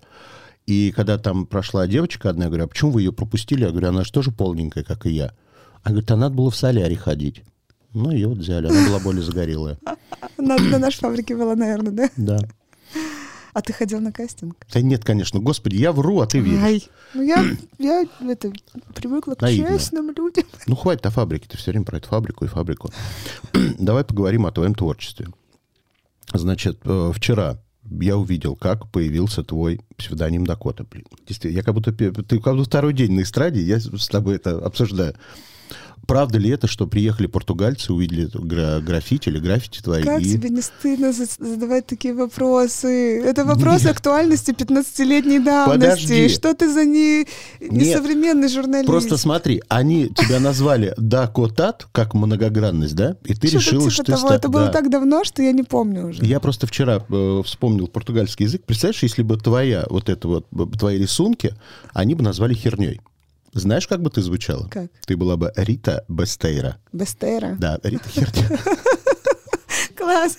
[0.66, 3.62] И когда там прошла девочка одна, я говорю, а почему вы ее пропустили?
[3.62, 5.34] Я говорю, она же тоже полненькая, как и я.
[5.84, 7.44] Она говорит, а надо было в солярий ходить.
[7.94, 9.78] Ну, ее вот взяли, она была более загорелая.
[10.38, 12.10] На, на нашей фабрике была, наверное, да?
[12.18, 12.40] Да.
[13.54, 14.58] А ты ходил на кастинг?
[14.74, 15.40] Да нет, конечно.
[15.40, 16.62] Господи, я вру, а ты веришь.
[16.62, 17.46] Ай, ну я,
[17.80, 18.52] я это,
[18.94, 19.78] привыкла к Наивно.
[19.78, 20.44] честным людям.
[20.68, 21.48] Ну, хватит о фабрике.
[21.48, 22.92] Ты все время про эту фабрику и фабрику.
[23.80, 25.28] Давай поговорим о твоем творчестве.
[26.34, 27.58] Значит, э, вчера
[27.90, 30.84] я увидел, как появился твой псевдоним Дакота.
[30.84, 31.92] Блин, действительно, я как будто...
[31.92, 35.16] Ты как будто второй день на эстраде, я с тобой это обсуждаю.
[36.08, 40.04] Правда ли это, что приехали португальцы, увидели гра- граффити или граффити твои?
[40.04, 43.22] Как и- тебе не стыдно за- задавать такие вопросы?
[43.24, 45.80] Это вопрос актуальности 15-летней давности.
[45.88, 46.30] Подожди.
[46.30, 47.26] Что ты за не...
[47.60, 48.88] несовременный журналист?
[48.88, 53.18] Просто смотри, они тебя назвали Дакотат, как многогранность, да?
[53.24, 54.12] И ты Что-то решила, типа что ты...
[54.14, 54.28] того.
[54.28, 54.72] ста- Это было да.
[54.72, 56.24] так давно, что я не помню уже.
[56.26, 58.64] Я просто вчера э, вспомнил португальский язык.
[58.66, 60.46] Представляешь, если бы твоя, вот это вот,
[60.78, 61.54] твои рисунки,
[61.94, 63.02] они бы назвали херней.
[63.56, 64.68] Знаешь, как бы ты звучала?
[64.68, 64.92] Как?
[65.08, 66.78] Ты была бы Рита Бестейра.
[66.92, 67.56] Бестера.
[67.58, 68.60] Да, Рита Херня.
[69.96, 70.38] Класс.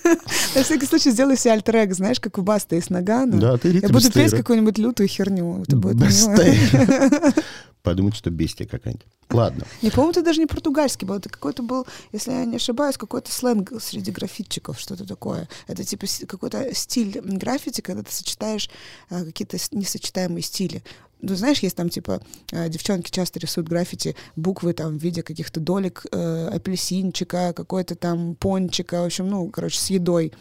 [0.55, 3.39] На всякий случай сделай себе альтер знаешь, как у Баста есть Нагана.
[3.39, 4.37] Да, ты Рита Я буду петь Бестейра.
[4.37, 5.65] какую-нибудь лютую херню.
[5.67, 7.33] Бестейра.
[7.81, 9.07] Подумать, что бестия какая-нибудь.
[9.29, 9.65] Ладно.
[9.81, 13.31] Не помню, это даже не португальский был, это какой-то был, если я не ошибаюсь, какой-то
[13.31, 15.47] сленг среди графитчиков, что-то такое.
[15.67, 18.69] Это типа какой-то стиль граффити, когда ты сочетаешь
[19.09, 20.83] а, какие-то несочетаемые стили.
[21.21, 25.59] Ну, знаешь, есть там, типа, э, девчонки часто рисуют граффити, буквы там в виде каких-то
[25.59, 30.33] долек э, апельсинчика, какой-то там пончика, в общем, ну, короче, с едой.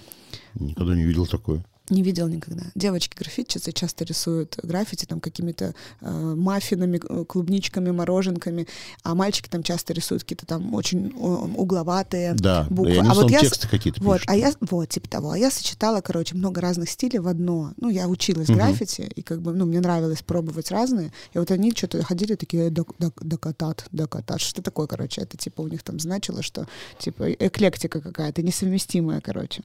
[0.54, 1.64] Никогда не видел такое.
[1.88, 2.64] Не видел никогда.
[2.74, 8.66] Девочки-граффитчицы часто рисуют граффити там какими-то э, маффинами, э, клубничками, мороженками,
[9.04, 12.98] а мальчики там часто рисуют какие-то там очень э, угловатые Да, буквы.
[12.98, 14.30] они а вот я, тексты какие-то вот, пишут.
[14.30, 15.30] а я, вот, типа того.
[15.30, 17.72] А я сочетала, короче, много разных стилей в одно.
[17.76, 18.58] Ну, я училась Мгм.
[18.58, 21.12] граффити, и как бы, ну, мне нравилось пробовать разные.
[21.34, 24.40] И вот они что-то ходили такие, «Дак- дак- дакатат, дакатат.
[24.40, 25.20] Что такое, короче?
[25.20, 26.66] Это, типа, у них там значило, что,
[26.98, 29.62] типа, эклектика какая-то, несовместимая, короче.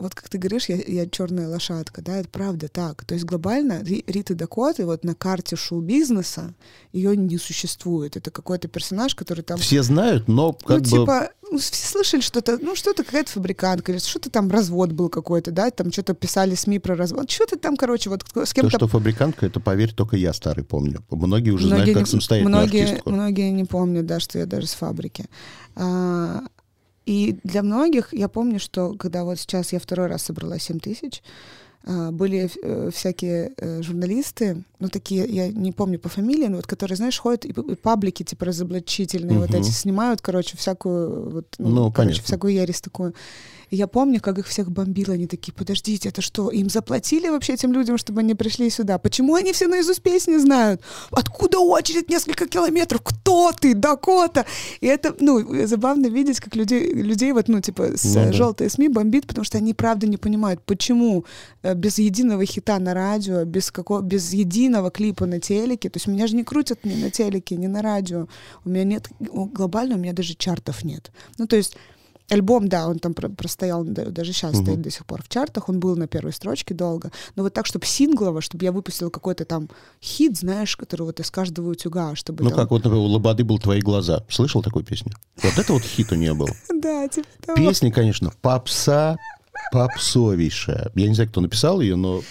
[0.00, 3.04] Вот как ты говоришь, я, я черная лошадка, да, это правда так.
[3.04, 6.54] То есть глобально Ри, Рита Дакоты вот на карте шоу-бизнеса
[6.92, 8.16] ее не существует.
[8.16, 9.58] Это какой-то персонаж, который там...
[9.58, 10.84] Все знают, но как ну, бы...
[10.84, 15.50] типа, ну, все слышали что-то, ну, что-то какая-то фабрикантка, или что-то там развод был какой-то,
[15.50, 18.70] да, там что-то писали СМИ про развод, что-то там, короче, вот с кем-то...
[18.70, 21.04] То, что фабрикантка, это, поверь, только я старый помню.
[21.10, 23.10] Многие уже Многие знают, как не- самостоятельную многие, артистку.
[23.10, 25.26] Многие не помнят, да, что я даже с фабрики.
[25.76, 26.42] А,
[27.10, 31.24] и для многих, я помню, что когда вот сейчас я второй раз собрала 7 тысяч,
[31.84, 36.66] а, были э, всякие э, журналисты, ну такие, я не помню по фамилии, но вот
[36.66, 39.60] которые, знаешь, ходят и, и паблики типа разоблачительные, вот Мгм.
[39.60, 42.22] эти снимают, короче, всякую, вот, ну, Ну, короче, понятно.
[42.24, 43.14] всякую ересь такую.
[43.70, 47.52] И я помню, как их всех бомбило, они такие, подождите, это что, им заплатили вообще
[47.54, 48.98] этим людям, чтобы они пришли сюда?
[48.98, 50.80] Почему они все наизусть песни знают?
[51.12, 53.00] Откуда очередь несколько километров?
[53.04, 54.44] Кто ты, Дакота?
[54.80, 58.32] И это, ну, забавно видеть, как людей, людей вот, ну, типа, с Ну да.
[58.32, 61.24] желтой СМИ бомбит, потому что они правда не понимают, почему
[61.62, 66.06] э, без единого хита на радио, без, какого, без единого клипа на телеке, то есть
[66.06, 68.28] меня же не крутят ни на телеке, ни на радио,
[68.64, 71.10] у меня нет, глобально у меня даже чартов нет.
[71.38, 71.76] Ну, то есть
[72.32, 74.62] Альбом, да, он там про- простоял, да- даже сейчас Мгм.
[74.62, 77.66] стоит до сих пор в чартах, он был на первой строчке долго, но вот так,
[77.66, 79.68] чтобы синглово, чтобы я выпустила какой-то там
[80.00, 83.42] хит, знаешь, который вот из каждого утюга, чтобы Ну, там- как вот, например, у Лободы
[83.42, 84.24] был «Твои глаза».
[84.28, 85.12] Слышал такую песню?
[85.42, 86.46] Вот это вот хит у нее был.
[86.80, 87.56] Да, типа того.
[87.58, 89.16] Песня, конечно, попса
[89.72, 90.90] попсовейшая.
[90.94, 92.22] Я не знаю, кто написал ее, но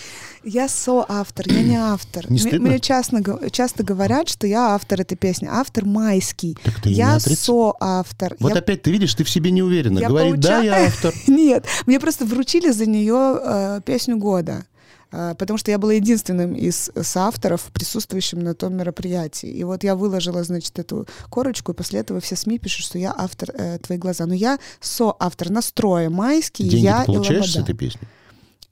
[0.44, 2.26] Я соавтор, я не автор.
[2.30, 2.70] Не Мне- стыдно?
[2.70, 5.48] Мне часто, часто говорят, что я автор этой песни.
[5.52, 6.58] Автор майский.
[6.64, 8.36] Так ты я соавтор.
[8.40, 10.00] вот Я опять ты видишь, ты в себе не уверена.
[10.00, 11.14] Я Говорит, да, получа- я автор.
[11.28, 14.66] Нет, мне просто вручили за нее э, песню года.
[15.12, 19.50] Э, Потому что я была единственным из соавторов, присутствующим на том мероприятии.
[19.50, 23.14] И вот я выложила, значит, эту корочку, и после этого все СМИ пишут, что я
[23.18, 24.26] автор э, «Твои глаза».
[24.26, 27.72] Но я соавтор настроя майский, Деньги я ты получаешь и с Лобода.
[27.72, 28.08] этой песни?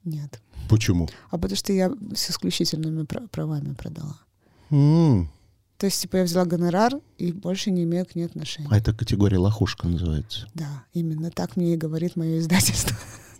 [0.04, 0.40] Нет.
[0.68, 1.08] Почему?
[1.30, 4.18] А потому что я с исключительными пра- правами продала.
[4.70, 5.30] М,
[5.78, 8.68] То есть, типа, я взяла гонорар и больше не имею к ней отношения.
[8.70, 10.46] А это категория лохушка называется.
[10.54, 12.96] Да, именно так мне и говорит мое издательство.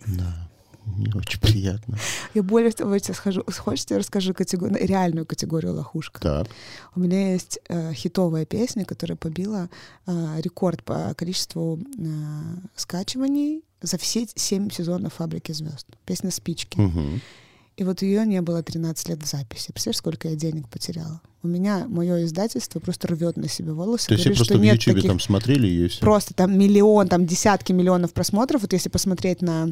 [0.07, 0.48] Да,
[0.97, 1.97] не очень приятно.
[2.33, 6.21] Я более того, я тебе скажу, хочешь, я расскажу категорию, реальную категорию лохушка.
[6.21, 6.47] Так.
[6.95, 9.69] У меня есть э, хитовая песня, которая побила
[10.07, 12.09] э, рекорд по количеству э,
[12.75, 15.87] скачиваний за все семь сезонов «Фабрики звезд».
[16.05, 16.79] Песня «Спички».
[16.79, 17.21] Мгм.
[17.79, 19.71] И вот ее не было 13 лет в записи.
[19.71, 21.21] Представляешь, сколько я денег потеряла?
[21.43, 24.07] У меня мое издательство просто рвет на себе волосы.
[24.07, 26.01] То есть говорит, просто что в нет Ютубе таких там смотрели ее все.
[26.01, 28.63] просто там миллион, там десятки миллионов просмотров.
[28.63, 29.71] Вот если посмотреть на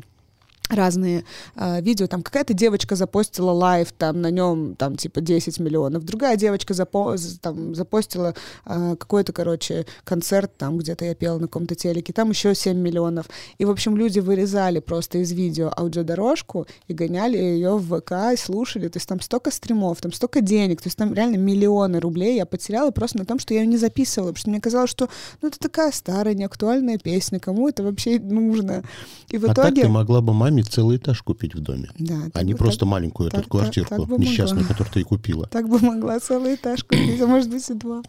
[0.69, 1.23] разные
[1.55, 6.35] э, видео, там какая-то девочка запостила live, там на нем там типа 10 миллионов, другая
[6.37, 8.33] девочка запо там, запостила
[8.65, 13.27] э, какой-то, короче, концерт, там где-то я пела на каком-то телеке, там еще 7 миллионов.
[13.57, 18.37] И, в общем, люди вырезали просто из видео аудиодорожку и гоняли ее в ВК и
[18.37, 18.87] слушали.
[18.87, 22.45] То есть там столько стримов, там столько денег, то есть там реально миллионы рублей я
[22.45, 25.09] потеряла просто на том, что я ее не записывала, потому что мне казалось, что
[25.41, 28.83] ну, это такая старая, неактуальная песня, кому это вообще нужно?
[29.29, 29.83] И в А так итоге...
[29.83, 31.89] ты могла бы маме целый этаж купить в доме.
[31.99, 34.17] Да, А так не бы- просто так- маленькую так- эту так- квартирку так могла.
[34.17, 35.47] несчастную, которую ты и купила.
[35.47, 38.01] Так бы могла целый этаж купить, а может быть и два.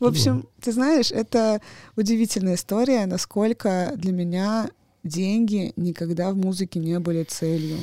[0.00, 1.60] В общем, ты знаешь, это
[1.96, 4.68] удивительная история, насколько для меня
[5.04, 7.78] деньги никогда в музыке не были целью.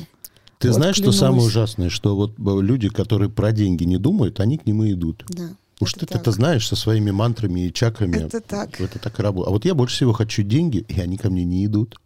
[0.58, 1.18] Ты Вот знаешь, что клянусь.
[1.18, 1.88] самое ужасное?
[1.90, 5.24] Что вот э, люди, которые про деньги не думают, они к ним и идут.
[5.28, 5.50] Да.
[5.80, 6.22] Уж это ты так.
[6.22, 8.16] это знаешь со своими мантрами и чакрами.
[8.16, 8.80] Это так.
[8.80, 9.48] Это так и работает.
[9.48, 11.96] А вот я больше всего хочу деньги, и они ко мне не идут.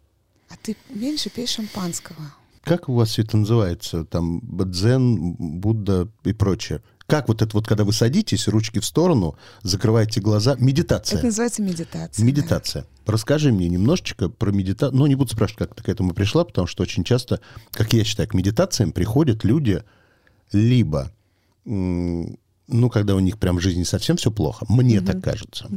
[0.49, 2.33] А ты меньше пей шампанского.
[2.63, 4.03] Как у вас все это называется?
[4.05, 6.81] Там дзен, Будда и прочее.
[7.07, 11.17] Как вот это вот, когда вы садитесь, ручки в сторону, закрываете глаза, медитация.
[11.17, 12.23] Это называется медитация.
[12.23, 12.85] Медитация.
[13.07, 14.99] Расскажи мне немножечко про медитацию.
[14.99, 17.39] Ну, не буду спрашивать, как ты к этому пришла, потому что очень часто,
[17.71, 19.83] как я считаю, к медитациям приходят люди
[20.51, 21.11] либо,
[21.65, 22.37] ну,
[22.91, 25.67] когда у них прям в жизни совсем все плохо, мне так кажется,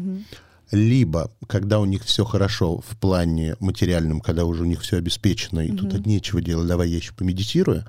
[0.73, 5.61] либо когда у них все хорошо в плане материальном, когда уже у них все обеспечено,
[5.61, 7.85] и тут от нечего делать, давай я еще помедитирую.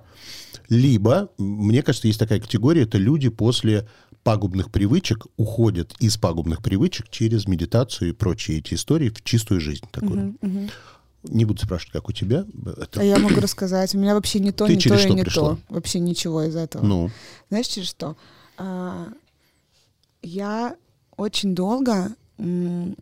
[0.69, 3.88] Либо, мне кажется, есть такая категория, это люди после
[4.24, 9.86] пагубных привычек уходят из пагубных привычек через медитацию и прочие эти истории в чистую жизнь
[9.91, 10.36] такую.
[10.41, 10.69] Мгм.
[11.24, 12.46] Не буду спрашивать, как у тебя.
[12.65, 13.96] Это, А я могу рассказать.
[13.96, 15.56] У меня вообще не то, Ты не то и не пришла?
[15.56, 15.60] то.
[15.69, 16.86] Вообще ничего из этого.
[16.86, 17.12] ну,
[17.50, 18.17] Знаешь, через что?
[18.58, 19.08] А,
[20.22, 20.76] я
[21.15, 22.96] очень долго не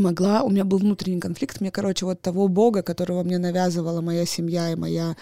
[0.00, 4.24] могла, у меня был внутренний конфликт, мне, короче, вот того бога, которого мне навязывала моя
[4.24, 5.16] семья и моя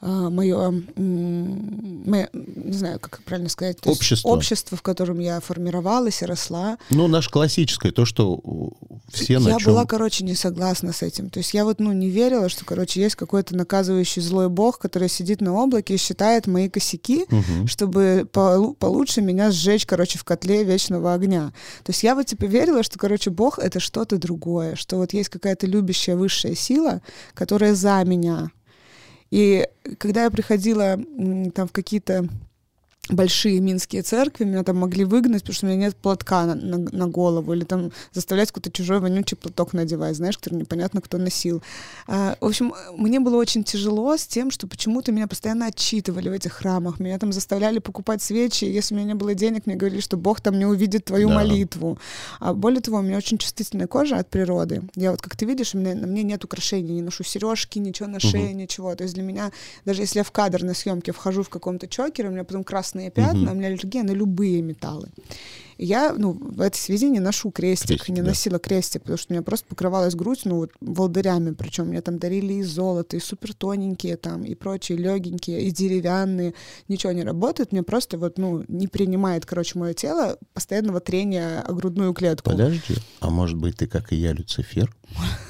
[0.00, 4.28] мое, мое, не знаю, как правильно сказать, общество.
[4.28, 6.78] общество, в котором я формировалась и росла.
[6.90, 8.40] Ну, наше классическое, то, что
[9.12, 9.72] все я на Я чем...
[9.72, 11.30] была, короче, не согласна с этим.
[11.30, 15.08] То есть я вот, ну, не верила, что, короче, есть какой-то наказывающий злой бог, который
[15.08, 17.66] сидит на облаке и считает мои косяки, Мгм.
[17.66, 21.52] чтобы полу- получше меня сжечь, короче, в котле вечного огня.
[21.84, 25.28] То есть я вот, типа, верила, что, короче, бог— это что-то другое, что вот есть
[25.28, 27.02] какая-то любящая высшая сила,
[27.34, 28.50] которая за меня.
[29.30, 30.98] И когда я приходила
[31.54, 32.28] там в какие-то
[33.10, 36.78] большие минские церкви, меня там могли выгнать, потому что у меня нет платка на, на,
[36.78, 41.62] на голову, или там заставлять какой-то чужой вонючий платок надевать, знаешь, который непонятно кто носил.
[42.06, 46.32] А, в общем, мне было очень тяжело с тем, что почему-то меня постоянно отчитывали в
[46.32, 49.76] этих храмах, меня там заставляли покупать свечи, и если у меня не было денег, мне
[49.76, 51.34] говорили, что Бог там не увидит твою Да.
[51.36, 51.98] молитву.
[52.40, 54.82] А более того, у меня очень чувствительная кожа от природы.
[54.96, 58.08] Я вот, как ты видишь, у меня, на мне нет украшений, не ношу сережки, ничего
[58.08, 58.94] на шее, ничего.
[58.94, 59.50] То есть для меня,
[59.84, 62.64] даже если я в кадр на съемке вхожу в каком-то чокере, у меня потом
[62.98, 63.50] красные пятна, Мгм.
[63.52, 65.08] у меня аллергия на любые металлы.
[65.78, 68.28] И я, ну, в этой связи не ношу крестик, Крестик, не да.
[68.28, 72.18] носила крестик, потому что у меня просто покрывалась грудь, ну, вот, волдырями, причем мне там
[72.18, 76.54] дарили и золото, и супер тоненькие там, и прочие легенькие, и деревянные,
[76.88, 81.72] ничего не работает, мне просто вот, ну, не принимает, короче, мое тело постоянного трения о
[81.72, 82.50] грудную клетку.
[82.50, 84.92] Подожди, а может быть, ты, как и я, Люцифер?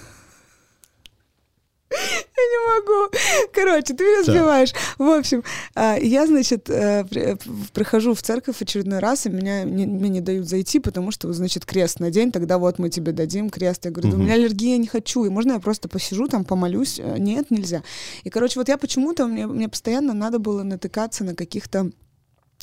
[2.69, 3.11] Могу.
[3.53, 4.73] Короче, ты меня сбиваешь.
[4.99, 5.43] В общем,
[5.75, 10.21] а, я, значит, э, в- прихожу в церковь очередной раз, и меня не, мне не
[10.21, 13.85] дают зайти, потому что, значит, крест надень, тогда вот мы тебе дадим крест.
[13.85, 16.45] Я говорю, да у меня аллергия, я не хочу, и можно я просто посижу там,
[16.45, 16.99] помолюсь?
[17.01, 17.83] Э, Нет, нельзя.
[18.25, 21.91] И, короче, вот я почему-то, мне, мне постоянно надо было натыкаться на каких-то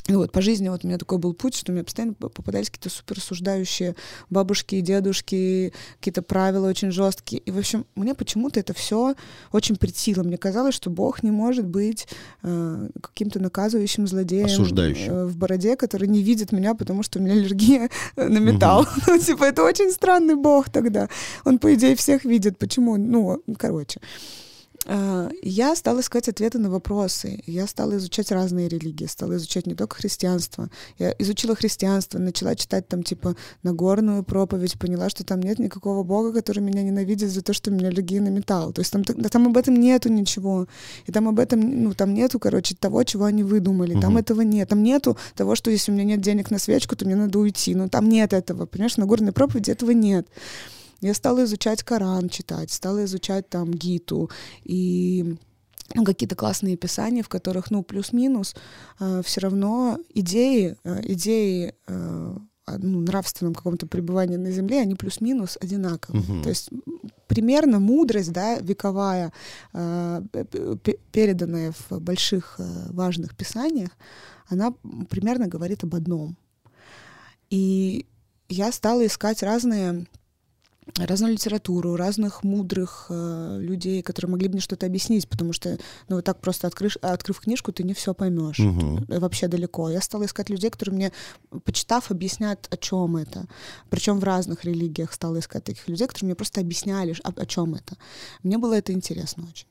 [0.08, 2.90] вот по жизни вот у меня такой был путь, что мне постоянно п- попадались какие-то
[2.96, 3.96] супер осуждающие
[4.30, 7.42] бабушки и дедушки, какие-то правила очень жесткие.
[7.42, 9.16] И, в общем, мне почему-то это все
[9.52, 10.22] очень притило.
[10.22, 12.08] Мне казалось, что Бог не может быть
[12.44, 15.12] э, каким-то наказывающим злодеем Осуждающим.
[15.12, 18.86] э, в бороде, который не видит меня, потому что у меня аллергия на металл.
[19.08, 21.10] Ну, Типа, это очень странный Бог тогда.
[21.46, 22.60] Он, по идее, всех видит.
[22.60, 22.98] Почему?
[22.98, 24.00] Ну, короче.
[24.88, 27.42] А, Я стала искать ответы на вопросы.
[27.48, 30.70] Я стала изучать разные религии, стала изучать не только христианство.
[31.00, 36.34] Я изучила христианство, начала читать там типа Нагорную проповедь, поняла, что там нет никакого бога,
[36.34, 38.74] который меня ненавидит за то, что у меня аллергия на металл.
[38.74, 40.68] То есть там, там об этом нету ничего.
[41.08, 43.94] И там об этом, ну, там нету, короче, того, чего они выдумали.
[44.00, 44.18] Там Мгм.
[44.18, 44.70] этого нет.
[44.70, 47.74] Там нету того, что если у меня нет денег на свечку, то мне надо уйти.
[47.74, 48.66] Ну, там нет этого.
[48.68, 50.28] Понимаешь, в Нагорной проповеди этого нет.
[51.02, 54.30] Я стала изучать Коран, читать, стала изучать там Гиту
[54.64, 55.38] и
[55.94, 58.56] ну, какие-то классные писания, в которых, ну, плюс-минус,
[58.98, 65.58] все равно идеи, э, идеи э, о, ну, нравственном каком-то пребывании на Земле, они плюс-минус
[65.62, 66.24] одинаковые.
[66.24, 66.44] Мгм.
[66.44, 66.70] То есть
[67.28, 69.32] примерно мудрость, да, вековая,
[69.74, 70.24] э,
[71.12, 73.92] переданная в больших э, важных писаниях,
[74.48, 74.74] она
[75.10, 76.38] примерно говорит об одном.
[77.52, 78.08] И
[78.50, 80.08] я стала искать разные
[80.98, 86.18] разную литературу, разных мудрых э, людей, которые могли бы мне что-то объяснить, потому что, ну,
[86.18, 88.60] вот так просто открыв, открыв книжку, ты не все поймешь.
[88.60, 89.06] Мгм.
[89.10, 89.90] Э, Вообще далеко.
[89.90, 91.12] Я стала искать людей, которые мне,
[91.64, 93.48] почитав, объяснят, о чем это.
[93.90, 97.76] Причем в разных религиях стала искать таких людей, которые мне просто объясняли, о, о чем
[97.76, 97.98] это.
[98.44, 99.68] Мне было это интересно очень.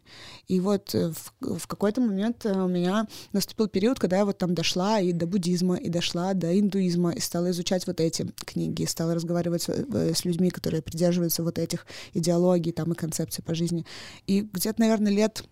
[0.48, 4.38] И вот э, в, в какой-то момент э, у меня наступил период, когда я вот
[4.38, 8.82] там дошла и до буддизма, и дошла до индуизма, и стала изучать вот эти книги,
[8.82, 11.03] и стала разговаривать с, с людьми, которые придерживаются
[11.42, 13.84] вот этих идеологий там и концепций по жизни.
[14.26, 15.44] И где-то, наверное, лет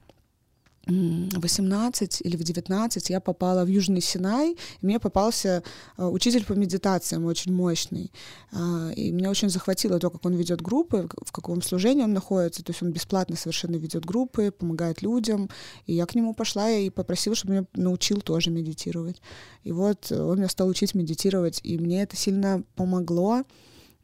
[0.89, 5.63] м, 18 или в 19 я попала в Южный Синай, и мне попался
[5.97, 8.11] э, учитель по медитациям очень мощный.
[8.53, 12.65] А, И меня очень захватило то, как он ведет группы, в каком служении он находится.
[12.65, 15.49] То есть он бесплатно совершенно ведет группы, помогает людям.
[15.87, 19.23] И я к нему пошла и попросила, чтобы меня научил тоже медитировать.
[19.63, 23.45] И вот он меня стал учить медитировать, и мне это сильно помогло.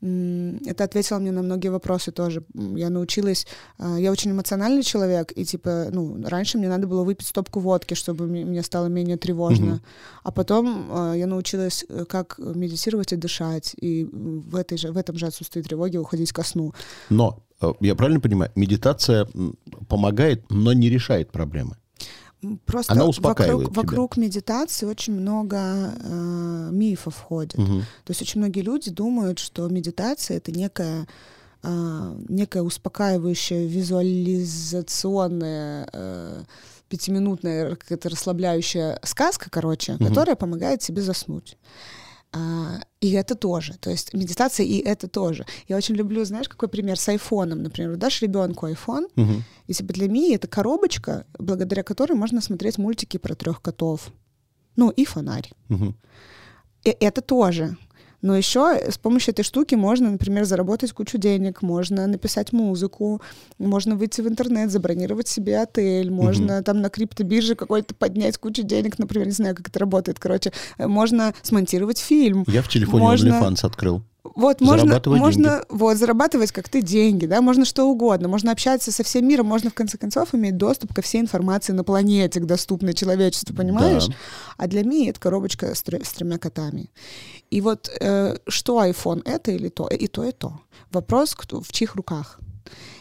[0.01, 2.45] Это ответило мне на многие вопросы тоже.
[2.55, 3.47] Я научилась...
[3.79, 7.95] а, Я очень эмоциональный человек, и, типа, ну, раньше мне надо было выпить стопку водки,
[7.95, 9.67] чтобы мне стало менее тревожно.
[9.67, 9.81] Мгм.
[10.23, 14.97] А потом а, я научилась, э, как медитировать и дышать, и в, этой же, в
[14.97, 16.73] этом же отсутствии тревоги уходить ко сну.
[17.11, 19.27] Но, э, я правильно понимаю, медитация
[19.89, 21.77] помогает, но не решает проблемы.
[22.67, 23.83] Просто Она успокаивает вокруг, тебя.
[23.83, 25.57] вокруг медитации очень много
[26.01, 27.59] э, мифов ходит.
[27.59, 27.81] Мгм.
[28.05, 31.07] То есть очень многие люди думают, что медитация это некая
[31.61, 36.43] а, некая успокаивающая визуализационная э,
[36.89, 40.07] пятиминутная какая-то расслабляющая сказка, короче, Мгм.
[40.07, 41.57] которая помогает тебе заснуть.
[42.33, 43.79] А, и это тоже.
[43.79, 45.47] То есть медитация и это тоже.
[45.67, 47.97] Я очень люблю, знаешь, какой пример с айфоном, например.
[47.97, 49.45] Дашь ребенку айфон, Мгм.
[49.67, 54.11] и типа для Мии это коробочка, благодаря которой можно смотреть мультики про трех котов.
[54.77, 55.51] Ну, и фонарь.
[55.69, 55.97] Мгм.
[56.85, 57.77] И это тоже.
[58.21, 63.23] Но еще с помощью этой штуки можно, например, заработать кучу денег, можно написать музыку,
[63.59, 68.99] можно выйти в интернет, забронировать себе отель, можно там на криптобирже какой-то поднять кучу денег,
[68.99, 72.45] например, не знаю, как это работает, короче, э, можно смонтировать фильм.
[72.49, 74.03] Я в телефоне Можно- OnlyFans открыл.
[74.35, 78.93] Вот можно, Зарабатывать можно вот зарабатывать как ты деньги, да, можно что угодно, можно общаться
[78.93, 82.47] со всем миром, можно в конце концов иметь доступ ко всей информации на планете, к
[82.47, 84.07] доступной человечеству, понимаешь?
[84.07, 84.15] Да.
[84.57, 86.91] А для меня это коробочка с, с тремя котами.
[87.51, 90.61] И вот э, что iPhone это или то, и то и то.
[90.91, 92.39] Вопрос кто, в чьих руках.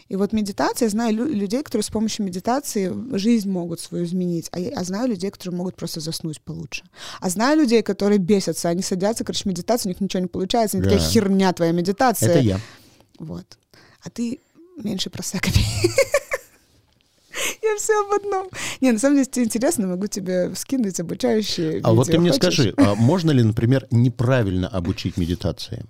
[0.10, 4.48] И вот медитация, я знаю лю- людей, которые с помощью медитации жизнь могут свою изменить,
[4.52, 6.84] а, я- а знаю людей, которые могут просто заснуть получше.
[7.20, 10.84] А знаю людей, которые бесятся, они садятся, короче, медитация, у них ничего не получается, они
[10.86, 11.06] такая Да.
[11.10, 12.30] херня твоя медитация.
[12.30, 12.60] Это я.
[13.20, 13.46] Вот.
[14.02, 14.40] А ты
[14.82, 15.24] меньше про.
[17.62, 18.48] Я все об одном.
[18.82, 22.14] Не, на самом деле, тебе интересно, могу тебе скинуть обучающие А вот видео.
[22.14, 22.54] ты мне Хочешь?
[22.54, 25.84] скажи, а можно ли, например, неправильно обучить медитации?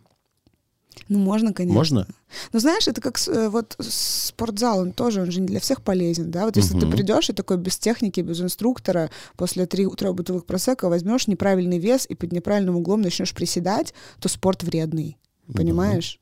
[1.09, 1.77] Ну, можно, конечно.
[1.77, 2.07] Можно?
[2.53, 6.31] Ну, знаешь, это как э, вот спортзал, он тоже, он же не для всех полезен,
[6.31, 6.45] да?
[6.45, 6.91] Вот если ты Мгм.
[6.91, 12.05] придешь и такой без техники, без инструктора, после три- трех бутылок просека возьмешь неправильный вес
[12.09, 15.17] и под неправильным углом начнешь приседать, то спорт вредный,
[15.53, 16.19] понимаешь?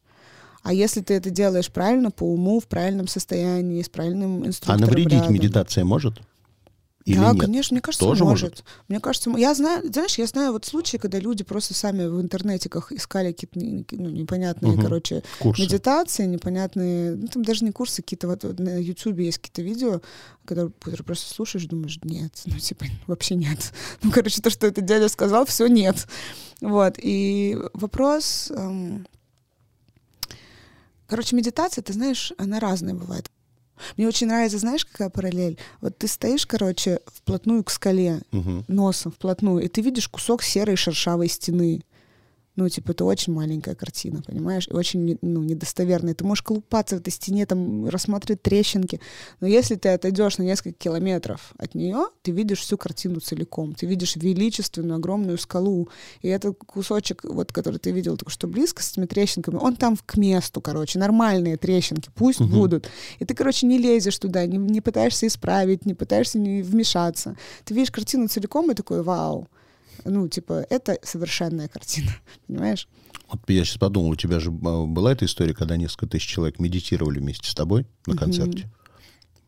[0.64, 4.82] А если ты это делаешь правильно, по уму, в правильном состоянии, с правильным А инструктором
[4.82, 5.34] навредить рядом.
[5.34, 6.20] медитация может?
[7.06, 7.42] Или да, нет?
[7.42, 8.50] конечно, мне кажется, Тоже может.
[8.50, 8.66] может?
[8.88, 12.92] Мне кажется, я знаю, знаешь, я знаю вот случаи, когда люди просто сами в интернетиках
[12.92, 13.60] искали какие-то
[13.96, 14.82] ну, непонятные, Мгм.
[14.82, 15.62] короче, Курсы.
[15.62, 20.02] медитации, непонятные, ну там даже не курсы, какие-то вот, на Ютубе есть какие-то видео,
[20.46, 20.72] которые
[21.06, 23.72] просто слушаешь, думаешь, нет, ну типа вообще нет.
[24.02, 26.08] Ну, короче, то, что этот дядя сказал, все нет.
[26.62, 28.50] Вот, и вопрос...
[28.50, 29.06] эм,
[31.08, 33.30] Короче, медитация, ты знаешь, она разная бывает.
[33.98, 35.58] Мне очень нравится, знаешь, какая параллель?
[35.82, 38.66] Вот ты стоишь, короче, вплотную к скале, Мгм.
[38.68, 41.82] носом вплотную, и ты видишь кусок серой шершавой стены.
[42.56, 44.68] Ну, типа, это очень маленькая картина, понимаешь?
[44.70, 46.14] И очень ну, недостоверная.
[46.14, 49.02] Ты можешь колупаться в этой стене, там, рассматривать трещинки.
[49.42, 53.74] Но если ты отойдешь на несколько километров от нее, ты видишь всю картину целиком.
[53.74, 55.90] Ты видишь величественную, огромную скалу.
[56.22, 59.98] И этот кусочек, вот, который ты видел только что близко с этими трещинками, он там
[59.98, 62.52] к месту, короче, нормальные трещинки, пусть Мгм.
[62.52, 62.90] будут.
[63.20, 67.36] И ты, короче, не лезешь туда, не, не пытаешься исправить, не пытаешься не вмешаться.
[67.66, 69.50] Ты видишь картину целиком и такой, вау.
[70.06, 72.12] Ну, типа, это совершенная картина,
[72.48, 72.88] понимаешь?
[73.30, 76.60] Вот я сейчас подумал, у тебя же а, была эта история, когда несколько тысяч человек
[76.60, 78.70] медитировали вместе с тобой на концерте?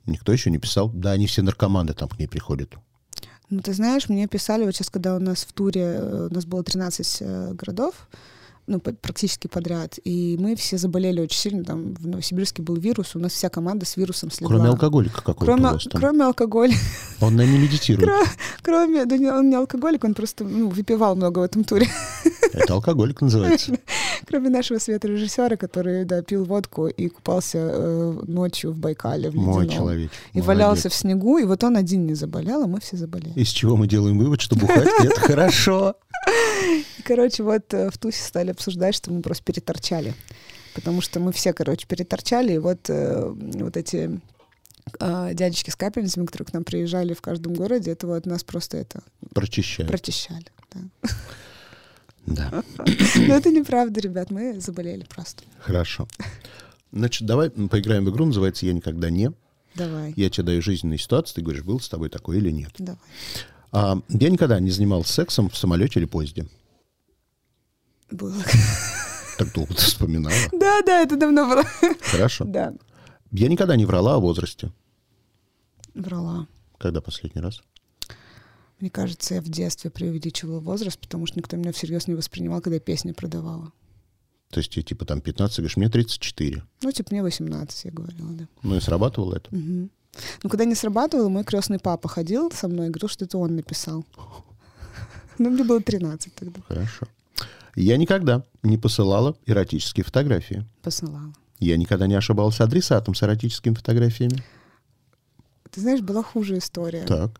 [0.07, 0.89] Никто еще не писал?
[0.89, 2.75] Да, они все наркоманы там к ней приходят.
[3.49, 6.45] Ну, ты знаешь, мне писали вот сейчас, когда у нас в туре, э, у нас
[6.45, 8.09] было 13 э, городов,
[8.67, 13.19] ну, практически подряд, и мы все заболели очень сильно, там в Новосибирске был вирус, у
[13.19, 14.55] нас вся команда с вирусом слегла.
[14.55, 16.01] Кроме алкоголика какого-то Кроме, у вас там.
[16.01, 16.75] кроме алкоголя,
[17.21, 18.09] Он, наверное, медитирует.
[18.61, 21.87] кроме, да не, он не алкоголик, он просто, ну, выпивал много в этом туре.
[22.53, 23.77] Это алкоголик называется.
[24.27, 29.67] Кроме нашего светорежиссера, который, да, пил водку и купался э, ночью в Байкале, в Мой
[29.69, 30.11] человек.
[30.33, 33.33] И валялся в снегу, и вот он один не заболел, а мы все заболели.
[33.35, 35.95] Из чего мы делаем вывод, что бухать это хорошо.
[37.03, 40.13] Короче, вот э, в Тусе стали обсуждать, что мы просто переторчали.
[40.73, 44.19] Потому что мы все, короче, переторчали, и вот, э, вот эти
[44.99, 48.77] э, дядечки с капельницами, которые к нам приезжали в каждом городе, это вот нас просто
[48.77, 49.01] это
[49.33, 49.89] Прочищают.
[49.91, 50.45] прочищали.
[50.73, 51.11] Да.
[52.27, 52.63] Да,
[53.15, 55.43] Но это неправда, ребят, мы заболели просто.
[55.61, 56.07] хорошо.
[56.91, 59.31] Значит, давай поиграем в игру, называется «Я никогда не».
[59.75, 62.71] Давай, Я тебе даю жизненную ситуацию, ты говоришь, был с тобой такой или нет.
[62.77, 62.99] давай.
[63.71, 66.47] А, я никогда не занимался сексом в самолете или поезде.
[68.11, 68.33] Было.
[69.37, 70.33] Так долго ты вспоминала.
[70.51, 71.63] Да, да, это давно было.
[72.01, 72.45] Хорошо.
[72.45, 72.73] Да,
[73.31, 74.71] Я никогда не врала о возрасте.
[75.93, 76.47] врала.
[76.77, 77.61] Когда последний раз?
[78.79, 82.75] Мне кажется, я в детстве преувеличивала возраст, потому что никто меня всерьез не воспринимал, когда
[82.75, 83.71] я песни продавала.
[84.51, 86.63] То есть тебе типа там 15, говоришь, мне 34.
[86.81, 88.47] Ну, типа, мне 18, я говорила, да.
[88.63, 89.53] Ну и срабатывало это.
[89.53, 89.89] Мгм.
[90.43, 93.55] Ну, когда не срабатывало, мой крестный папа ходил со мной и говорил, что это он
[93.55, 94.05] написал.
[95.39, 96.61] Ну, мне было 13 тогда.
[96.67, 97.05] Хорошо.
[97.75, 100.65] Я никогда не посылала эротические фотографии.
[100.81, 101.31] Посылала.
[101.59, 104.43] Я никогда не ошибался адресатом с эротическими фотографиями.
[105.69, 107.03] Ты знаешь, была хуже история.
[107.05, 107.39] Так.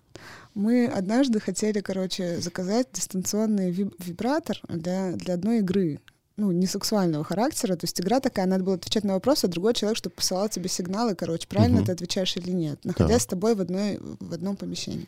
[0.54, 6.00] Мы однажды хотели, короче, заказать дистанционный виб- вибратор для, для одной игры.
[6.38, 7.76] Ну, не сексуального характера.
[7.76, 10.70] То есть игра такая, надо было отвечать на вопросы, а другой человек, чтобы посылал тебе
[10.70, 11.86] сигналы, короче, правильно Мгм.
[11.88, 13.22] ты отвечаешь или нет, находясь Так.
[13.22, 15.08] с тобой в, одной, в одном помещении.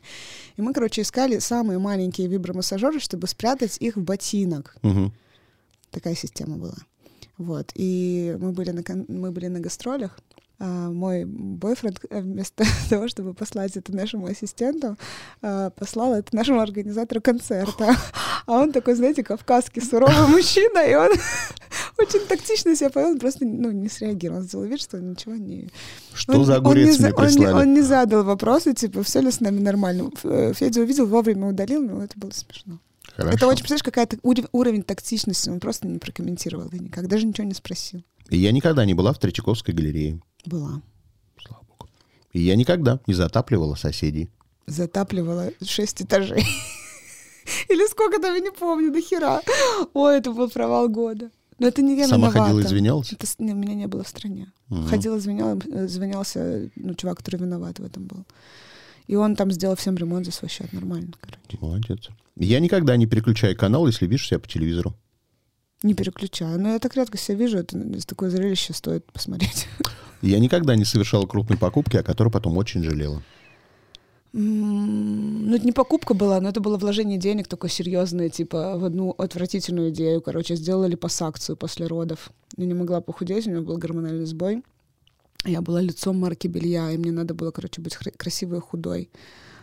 [0.58, 4.76] И мы, короче, искали самые маленькие вибромассажеры, чтобы спрятать их в ботинок.
[4.82, 5.14] Мгм.
[5.92, 6.76] Такая система была.
[7.38, 7.72] Вот.
[7.76, 10.20] И мы были на, мы были на гастролях.
[10.62, 14.98] А мой бойфренд э, вместо того, чтобы послать это нашему ассистенту,
[15.42, 17.96] а, послал это нашему организатору концерта.
[18.46, 21.12] А он такой, знаете, кавказский суровый мужчина, и он
[22.00, 24.40] очень тактично себя повел, он просто ну, не среагировал.
[24.40, 25.70] Он сделал вид, что он ничего не...
[26.14, 27.54] Что он, за он огурец не, мне он, не, прислали?
[27.54, 30.10] он не задал вопросы, типа, все ли с нами нормально.
[30.24, 32.80] Э, Федя увидел, вовремя удалил, но это было смешно.
[33.16, 33.36] Хорошо.
[33.36, 35.50] Это очень, представляешь, какая-то уровень тактичности.
[35.50, 38.04] Он просто не прокомментировал никак, даже ничего не спросил.
[38.32, 40.20] Я никогда не была в Третьяковской галерее.
[40.46, 40.82] Была.
[41.46, 41.90] Слава богу.
[42.34, 44.30] И я никогда не затапливала соседей.
[44.68, 46.44] Затапливала шесть этажей.
[47.70, 49.42] Или сколько там, я не помню, до хера.
[49.94, 51.32] Ой, это был провал года.
[51.60, 52.54] Но это не я Сама виновата.
[52.54, 53.12] ходила, извинялась?
[53.12, 54.52] Это не, меня не было в стране.
[54.70, 54.88] Мгм.
[54.88, 58.26] Ходил, извинял, э, извинялся, ну, чувак, который виноват в этом был.
[59.08, 60.72] И он там сделал всем ремонт за свой счет.
[60.72, 61.58] Нормально, короче.
[61.60, 62.10] Молодец.
[62.38, 64.94] Я никогда не переключаю канал, если вижу себя по телевизору.
[65.84, 66.60] Не переключаю.
[66.60, 67.58] Но я так редко себя вижу.
[67.58, 69.68] Это такое зрелище стоит посмотреть.
[70.22, 73.22] Я никогда не совершала крупной покупки, о которой потом очень жалела.
[74.32, 79.12] Ну, это не покупка была, но это было вложение денег такое серьезное, типа в одну
[79.18, 80.22] отвратительную идею.
[80.22, 82.32] Короче, сделали пассакцию после родов.
[82.56, 84.64] Я не могла похудеть, у меня был гормональный сбой.
[85.46, 89.10] Я была лицом марки белья, и мне надо было, короче, быть красивой и худой.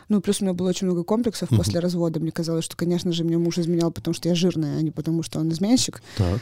[0.09, 1.59] Ну, плюс у меня было очень много комплексов Мгм.
[1.59, 2.21] после развода.
[2.21, 5.23] Мне казалось, что, конечно же, мне муж изменял, потому что я жирная, а не потому
[5.23, 6.03] что он изменщик.
[6.17, 6.41] Так.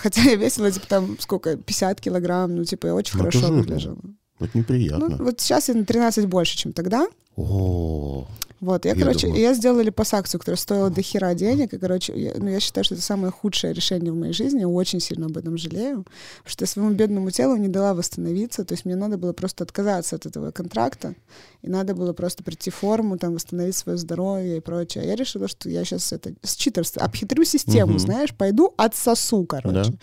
[0.00, 3.52] Хотя я весила, типа, там, сколько, 50 килограмм, ну, типа, я очень Ну, это хорошо
[3.52, 3.96] выглядела.
[4.38, 5.08] Вот неприятно.
[5.08, 7.06] Ну, вот сейчас я на 13 больше, чем тогда.
[7.36, 8.26] О,
[8.60, 9.42] Вот, я, Я короче, думаю.
[9.42, 12.94] я сделала липосакцию, которая стоила до хера денег, и, короче, я, ну, я считаю, что
[12.94, 16.04] это самое худшее решение в моей жизни, я очень сильно об этом жалею,
[16.38, 19.64] потому что я своему бедному телу не дала восстановиться, то есть мне надо было просто
[19.64, 21.14] отказаться от этого контракта,
[21.62, 25.04] и надо было просто прийти в форму, там, восстановить свое здоровье и прочее.
[25.04, 27.98] А я решила, что я сейчас это с читерства обхитрю систему, Мгм.
[27.98, 29.98] знаешь, пойду отсосу, короче, Да.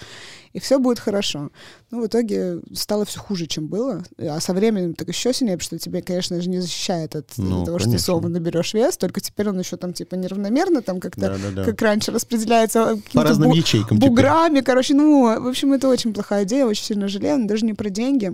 [0.53, 1.49] и все будет хорошо.
[1.91, 5.77] Ну, в итоге стало все хуже, чем было, а со временем так еще сильнее, потому
[5.79, 7.99] что тебе, конечно же, не защищает от Ну, того, что ты
[8.47, 11.63] наберешь вес, только теперь он еще там типа неравномерно там как-то, Да-да-да.
[11.63, 14.09] как раньше, распределяется По какими-то разным бу- ячейкам теперь.
[14.09, 17.73] буграми, короче, ну, в общем, это очень плохая идея, очень сильно жалею, но даже не
[17.73, 18.33] про деньги,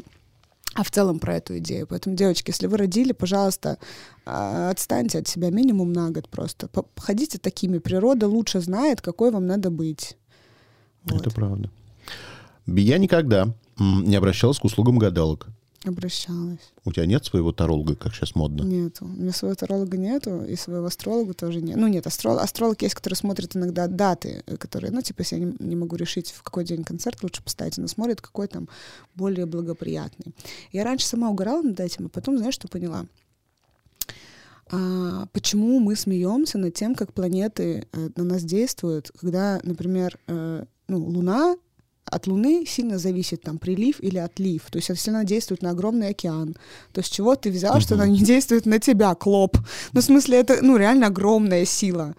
[0.75, 1.87] а в целом про эту идею.
[1.87, 3.77] Поэтому, девочки, если вы родили, пожалуйста,
[4.25, 6.67] а, отстаньте от себя минимум на год просто.
[6.67, 10.17] По- Ходите такими, природа лучше знает, какой вам надо быть.
[11.03, 11.21] Вот.
[11.21, 11.69] Это правда.
[12.65, 15.47] Я никогда не обращалась к услугам гадалок.
[15.85, 16.71] Обращалась.
[16.85, 18.63] У тебя нет своего таролога, как сейчас модно?
[18.63, 19.05] Нету.
[19.05, 21.75] У меня своего таролога нету, и своего астролога тоже нет.
[21.75, 22.39] Ну, нет, астрол...
[22.39, 25.97] астролог есть, который смотрит иногда даты, э, которые, ну, типа, если я не, не могу
[25.97, 28.69] решить, в какой день концерт лучше поставить, она смотрит, какой там
[29.15, 30.33] более благоприятный.
[30.71, 33.05] Я раньше сама угорала над этим, а потом, знаешь, что поняла?
[34.71, 40.63] А, почему мы смеемся над тем, как планеты э, на нас действуют, когда, например, э,
[40.87, 41.57] ну, Луна
[42.13, 44.63] от Луны сильно зависит там прилив или отлив.
[44.69, 46.55] То есть если она действует на огромный океан,
[46.91, 49.57] то с чего ты взял, что она не действует на тебя, клоп?
[49.93, 52.15] Ну, в смысле, это, ну, реально огромная сила.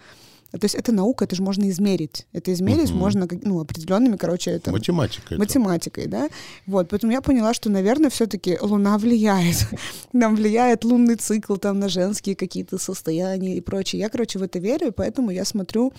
[0.59, 2.26] То есть это наука, это же можно измерить.
[2.32, 2.98] Это измерить Мгм.
[2.98, 5.26] можно, ну, определенными, короче, это Математика.
[5.34, 5.38] это.
[5.38, 6.28] математикой, да.
[6.66, 9.66] Вот, поэтому я поняла, что, наверное, все-таки Луна влияет.
[10.12, 14.00] Нам влияет лунный цикл там на женские какие-то состояния и прочее.
[14.00, 15.92] Я, короче, в это верю, и поэтому я смотрю,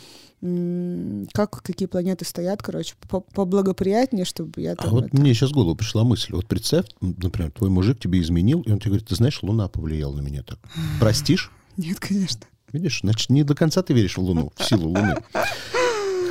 [1.33, 4.91] как какие планеты стоят, короче, по- поблагоприятнее, чтобы я А там...
[4.91, 6.33] вот это- мне сейчас в голову пришла мысль.
[6.33, 10.15] Вот представь, например, твой мужик тебе изменил, и он тебе говорит, ты знаешь, Луна повлияла
[10.17, 10.59] на меня так.
[10.99, 11.51] Простишь?
[11.77, 12.41] Нет, конечно.
[12.75, 15.15] Видишь, значит, не до конца ты веришь в Луну, в силу Луны.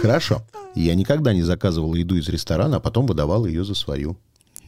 [0.03, 0.43] Хорошо.
[0.75, 4.19] Я никогда не заказывал еду из ресторана, а потом выдавал ее за свою.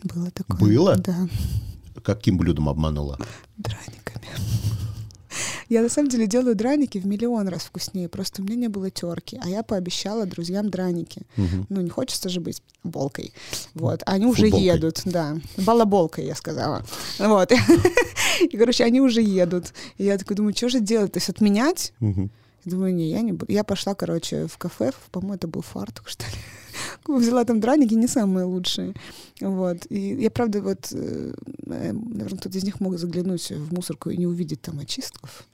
[0.02, 0.58] Было такое.
[0.58, 0.96] Было?
[0.96, 1.28] Да,
[2.02, 3.18] Каким блюдом обманула?
[3.58, 4.26] драниками.
[5.68, 8.90] Я на самом деле делаю драники в миллион раз вкуснее, просто у меня не было
[8.90, 11.22] терки, а я пообещала друзьям драники.
[11.36, 11.66] Мгм.
[11.68, 13.32] Ну, не хочется же быть болкой.
[13.74, 14.02] Вот.
[14.06, 14.64] Они уже Футболкой.
[14.66, 15.36] едут, да.
[15.56, 16.84] Балаболкой, я сказала.
[17.18, 17.52] Вот.
[18.40, 19.72] И, короче, они уже едут.
[19.98, 21.12] И я такой думаю, что же делать?
[21.12, 21.92] То есть отменять?
[22.00, 22.30] Мгм.
[22.66, 23.52] Думаю, не, я не буду.
[23.52, 27.18] Я пошла, короче, в кафе, по-моему, это был фартук, что ли.
[27.18, 28.94] Взяла там драники, не самые лучшие.
[29.40, 29.86] Вот.
[29.88, 31.32] И я, правда, вот, э,
[31.64, 35.44] наверное, кто-то из них мог заглянуть в мусорку и не увидеть там очистков.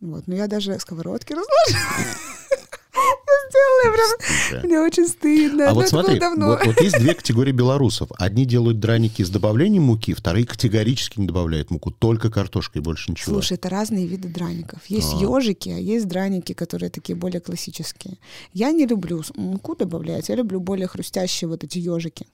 [0.00, 0.28] Вот.
[0.28, 2.14] Но я даже сковородки разложила.
[2.98, 4.64] Я сделала, прям...
[4.64, 5.64] Мне очень стыдно.
[5.64, 8.10] А но вот смотри, вот, вот есть две категории белорусов.
[8.16, 13.34] Одни делают драники с добавлением муки, вторые категорически не добавляют муку, только картошкой, больше ничего.
[13.34, 14.80] Слушай, это разные виды драников.
[14.86, 15.20] Есть А.
[15.20, 18.18] ежики, а есть драники, которые такие более классические.
[18.52, 22.26] Я не люблю муку добавлять, я люблю более хрустящие вот эти ежики.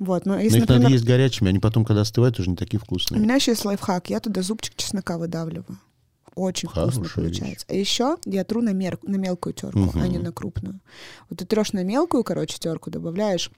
[0.00, 2.56] Вот, но Но если, их надо например, есть горячими, они потом, когда остывают, уже не
[2.56, 3.20] такие у вкусные.
[3.20, 5.78] меня еще есть лайфхак, я туда зубчик чеснока выдавливаю.
[6.34, 7.38] Очень вкусно Хорошая вещь.
[7.38, 7.66] получается.
[7.68, 10.80] А еще я тру на, мер- на мелкую терку, а не на крупную.
[11.30, 13.50] Вот ты трешь на мелкую, короче, терку, добавляешь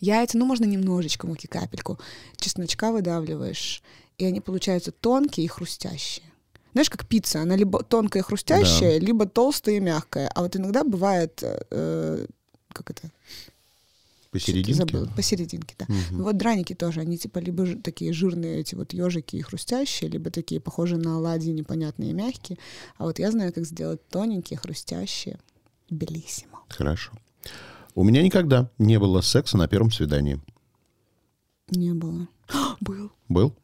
[0.00, 1.98] яйца, ну, можно немножечко муки, капельку,
[2.36, 3.82] чесночка выдавливаешь,
[4.18, 6.26] и они получаются тонкие и хрустящие.
[6.72, 10.28] Знаешь, как пицца, она либо тонкая и хрустящая, либо толстая и мягкая.
[10.34, 12.26] А вот иногда бывает, э,
[12.72, 13.10] как это?
[14.34, 14.74] Посерединке?
[14.74, 15.06] Забыла.
[15.14, 15.86] Посерединке, да.
[16.10, 20.10] Ну Вот драники тоже, они типа либо жи- такие жирные эти вот ежики и хрустящие,
[20.10, 22.58] либо такие похожие на оладьи, непонятные мягкие.
[22.98, 25.38] А вот я знаю, как сделать тоненькие, хрустящие.
[25.88, 26.60] Белиссимо.
[26.68, 27.12] Хорошо.
[27.94, 30.40] У меня никогда не было секса на первом свидании.
[31.70, 32.26] Не было.
[32.80, 33.12] Был.
[33.28, 33.54] Был?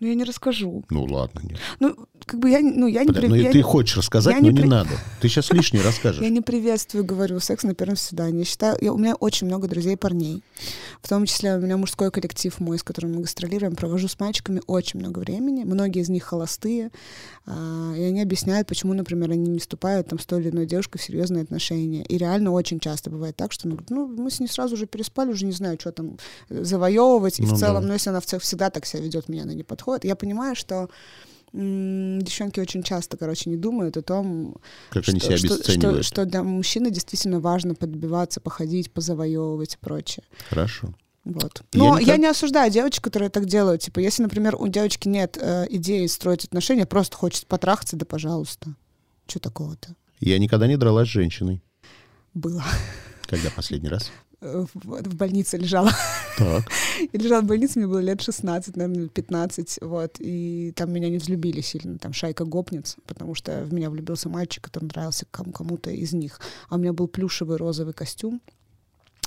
[0.00, 0.84] Но я не расскажу.
[0.90, 1.58] Ну ладно, нет.
[1.80, 1.96] Ну,
[2.26, 4.40] как бы я, не- ну, я не, Подожди, при- ну, я ты хочешь рассказать, я
[4.42, 4.90] но не надо.
[5.20, 6.20] Ты сейчас лишнее расскажешь.
[6.20, 8.40] Я не приветствую, говорю, секс на первом свидании.
[8.40, 10.42] Я считаю, я- у меня очень много друзей парней.
[11.02, 13.76] В том числе у меня мужской коллектив мой, с которым мы гастролируем.
[13.76, 15.64] Провожу с мальчиками очень много времени.
[15.64, 16.90] Многие из них холостые.
[17.48, 20.98] а, и они объясняют, почему, например, они не вступают там, с той или иной девушкой
[20.98, 22.02] в серьезные отношения.
[22.02, 25.30] И реально очень часто бывает так, что ну, ну, мы с ней сразу же переспали,
[25.30, 26.18] уже не знаю, что там
[26.50, 27.38] завоевывать.
[27.38, 27.86] И Ну в целом, да.
[27.88, 30.04] ну, если она всегда так себя ведет, мне она не подходит.
[30.04, 30.88] Я понимаю, что
[31.52, 34.56] девчонки очень часто, короче, не думают о том,
[34.90, 35.72] Как они что, себя что-.
[35.72, 40.24] Что, что для мужчины действительно важно подбиваться, походить, позавоевывать и прочее.
[40.50, 40.94] Хорошо.
[41.24, 41.62] Вот.
[41.72, 43.82] Я Но никак- я не осуждаю девочек, которые так делают.
[43.82, 48.74] Типа, если, например, у девочки нет э, идеи строить отношения, просто хочет потрахаться, да пожалуйста.
[49.26, 49.96] Что такого-то?
[50.20, 51.62] Я никогда не дралась с женщиной.
[52.32, 52.62] Было.
[53.26, 54.10] Когда последний раз?
[54.40, 55.90] Э, В, в больнице лежала.
[56.38, 56.64] Так.
[57.12, 61.18] Я лежала в больнице, мне было лет 16, наверное, 15, вот, и там меня не
[61.18, 65.90] взлюбили сильно, там шайка гопниц, потому что в меня влюбился мальчик, который нравился кому- кому-то
[65.90, 68.40] из них, а у меня был плюшевый розовый костюм,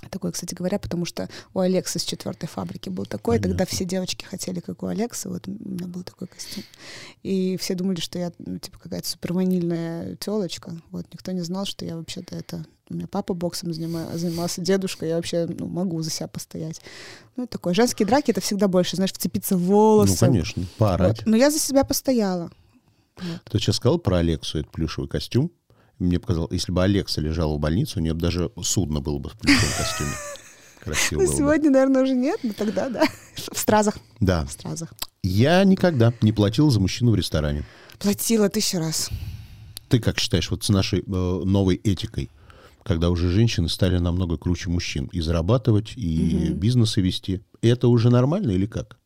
[0.07, 3.49] такой, кстати говоря, потому что у Алекса с четвертой фабрики был такой, Понятно.
[3.49, 6.63] тогда все девочки хотели, как у Алекса, вот у меня был такой костюм.
[7.23, 10.73] И все думали, что я, ну, типа, какая-то суперванильная телочка.
[10.91, 12.65] Вот, никто не знал, что я вообще-то это...
[12.91, 16.81] У меня папа боксом занима- занимался, дедушка, я вообще ну, могу за себя постоять.
[17.35, 17.75] Ну, такое.
[17.75, 20.25] Женские драки— это всегда больше, знаешь, вцепиться в волосы.
[20.25, 21.19] Ну, конечно, поорать.
[21.19, 21.27] Вот.
[21.27, 22.49] Но я за себя постояла.
[23.17, 23.41] Вот.
[23.51, 25.51] Ты сейчас сказал про Алексу, этот плюшевый костюм.
[25.99, 29.29] Мне показалось, если бы Алекса лежала в больнице, у нее бы даже судно было бы
[29.29, 30.11] в плюшевом костюме.
[30.83, 31.37] Красиво Ну, было бы.
[31.37, 33.03] сегодня, наверное, уже нет, но тогда, да.
[33.35, 33.97] В стразах.
[34.21, 34.45] Да.
[34.45, 34.93] В стразах.
[35.23, 37.65] Я никогда не платил за мужчину в ресторане.
[37.99, 39.09] Платила тысячу раз.
[39.89, 42.29] Ты как считаешь, вот с нашей э, новой этикой,
[42.83, 46.53] когда уже женщины стали намного круче мужчин, и зарабатывать, и Мгм.
[46.59, 48.97] бизнесы вести, это уже нормально или как?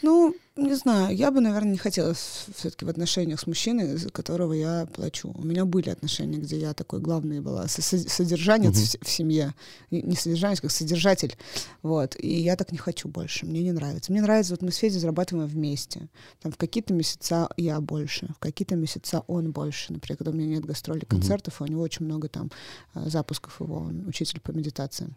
[0.00, 4.52] Ну, не знаю, я бы, наверное, не хотела все-таки в отношениях с мужчиной, за которого
[4.52, 5.32] я плачу.
[5.34, 9.00] У меня были отношения, где я такой главный была, со- со- содержанец Мгм.
[9.04, 9.54] в семье.
[9.90, 11.36] Не содержанец, как содержатель.
[11.82, 12.16] Вот.
[12.18, 13.46] И я так не хочу больше.
[13.46, 14.12] Мне не нравится.
[14.12, 16.08] Мне нравится, вот мы с Федей зарабатываем вместе.
[16.42, 19.92] Там в какие-то месяца я больше, в какие-то месяца он больше.
[19.92, 22.50] Например, когда у меня нет гастролей, концертов, а у него очень много там
[22.94, 25.16] а, запусков его, он учитель по медитациям.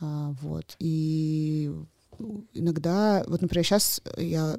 [0.00, 0.76] А, вот.
[0.78, 1.72] И
[2.52, 4.56] иногда, вот, например, сейчас я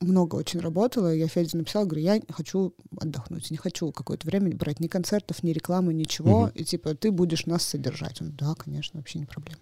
[0.00, 4.80] много очень работала, я Феде написала, говорю, я хочу отдохнуть, не хочу какое-то время брать
[4.80, 6.50] ни концертов, ни рекламы, ничего, Мгм.
[6.54, 8.20] и типа ты будешь нас содержать.
[8.22, 9.60] Он, да, конечно, вообще не проблема.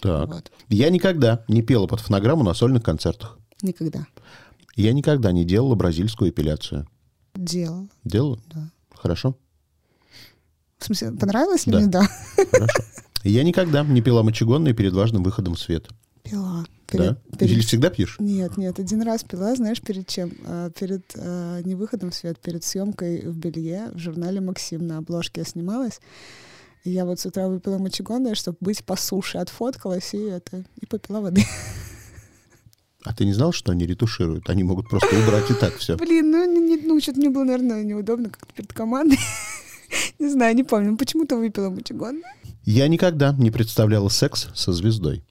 [0.00, 0.28] Так.
[0.28, 0.52] Вот.
[0.68, 3.38] Я никогда не пела под фонограмму на сольных концертах.
[3.60, 4.06] Никогда.
[4.76, 6.86] Я никогда не делала бразильскую эпиляцию.
[7.34, 7.88] Делала.
[8.04, 8.38] Делала?
[8.46, 8.70] Да.
[8.94, 9.36] Хорошо?
[10.78, 11.78] В смысле, понравилось ли Да.
[11.78, 11.88] мне?
[11.88, 12.08] Да.
[12.50, 12.82] Хорошо.
[13.24, 15.88] Я никогда не пила мочегонные перед важным выходом в свет.
[16.22, 16.64] Пила.
[16.64, 16.98] Да?
[16.98, 18.16] Перед- перед- Или всегда пьешь?
[18.18, 20.32] Нет, нет, один раз пила, знаешь, перед чем?
[20.44, 24.98] А, перед а, не выходом в свет, перед съемкой в белье в журнале Максим на
[24.98, 26.00] обложке я снималась.
[26.84, 30.86] И я вот с утра выпила мочегонное, чтобы быть по суше, отфоткалась и это и
[30.86, 31.44] попила воды.
[33.02, 34.50] А ты не знал, что они ретушируют?
[34.50, 35.96] Они могут просто убрать и так все.
[35.96, 39.18] Блин, ну, не- не- ну что-то мне было, наверное, неудобно как-то перед командой.
[40.18, 40.96] Не знаю, не помню.
[40.96, 42.22] Почему-то выпила мочегонное.
[42.64, 45.24] Я никогда не представляла секс со звездой.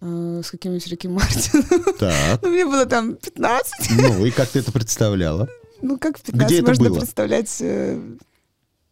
[0.00, 1.64] А, С каким-нибудь Рики Мартином.
[1.98, 2.40] Так.
[2.42, 3.90] Ну, мне было там 15.
[3.98, 5.48] Ну, и как ты это представляла?
[5.82, 6.98] Ну, как в 15 Где можно было?
[7.00, 8.00] представлять, э,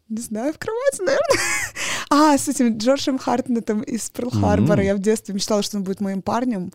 [0.09, 1.21] не знаю, в кровати, наверное.
[2.15, 4.77] А, с этим Джорджем Хартнетом из Перл Харбора.
[4.77, 4.87] Мгм.
[4.87, 6.71] Я в детстве мечтала, что он будет моим парнем,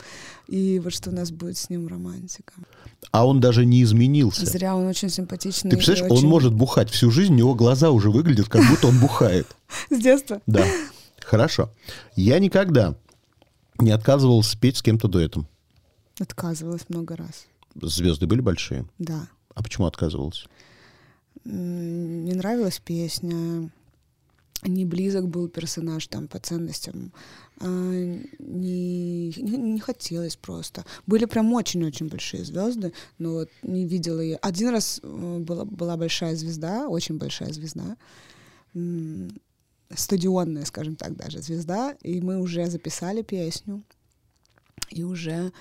[0.48, 2.54] и вот что у нас будет с ним романтика.
[3.12, 4.44] А он даже не изменился.
[4.44, 5.70] Зря, он очень симпатичный.
[5.70, 8.88] Ты представляешь, он очень- может бухать всю жизнь, у него глаза уже выглядят, как будто
[8.88, 9.46] он бухает.
[9.90, 10.40] С детства?
[10.48, 10.64] Да.
[11.20, 11.70] Хорошо.
[12.16, 12.96] Я никогда
[13.78, 15.46] не отказывался спеть с кем-то дуэтом.
[16.20, 17.46] Отказывалась много раз.
[17.80, 18.86] Звезды были большие.
[18.98, 19.28] Да.
[19.54, 20.48] А почему отказывался?
[21.44, 23.70] М, Не нравилась песня,
[24.64, 27.12] не близок был персонаж там по ценностям,
[27.60, 30.84] а, не, не, не хотелось просто.
[31.06, 34.36] Были прям очень-очень большие звезды, но вот не видела ее.
[34.42, 37.96] Один раз э, была, была большая звезда, очень большая звезда,
[39.94, 43.82] стадионная, скажем так, даже звезда, и мы уже записали песню,
[44.90, 45.52] и уже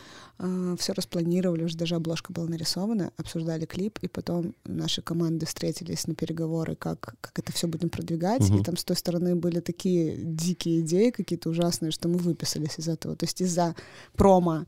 [0.78, 6.16] все распланировали, уже даже обложка была нарисована, обсуждали клип, и потом наши команды встретились на
[6.16, 8.48] переговоры, как, как это все будем продвигать.
[8.50, 8.60] Мгм.
[8.60, 12.88] И там с той стороны были такие дикие идеи какие-то ужасные, что мы выписались из
[12.88, 13.16] этого.
[13.16, 13.76] То есть из-за
[14.16, 14.66] промо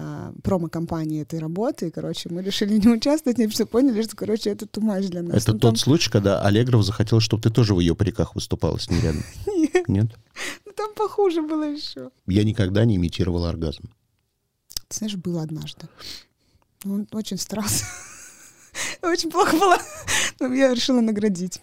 [0.00, 4.50] а, промо-компании этой работы, и, короче, мы решили не участвовать, потому что поняли, что, короче,
[4.50, 5.42] это тумач для нас.
[5.42, 8.78] Это Ну, тот там- случай, когда Аллегров захотел, чтобы ты тоже в ее париках выступала
[8.78, 9.22] с ней рядом.
[9.56, 10.06] Нет, Нет?
[10.66, 12.10] ну, там похуже было еще.
[12.26, 13.90] Я никогда не имитировал оргазм.
[14.86, 15.88] Ты знаешь, было однажды.
[16.84, 17.84] Он очень старался.
[19.02, 19.76] Очень плохо было.
[20.38, 21.60] Но я решила наградить.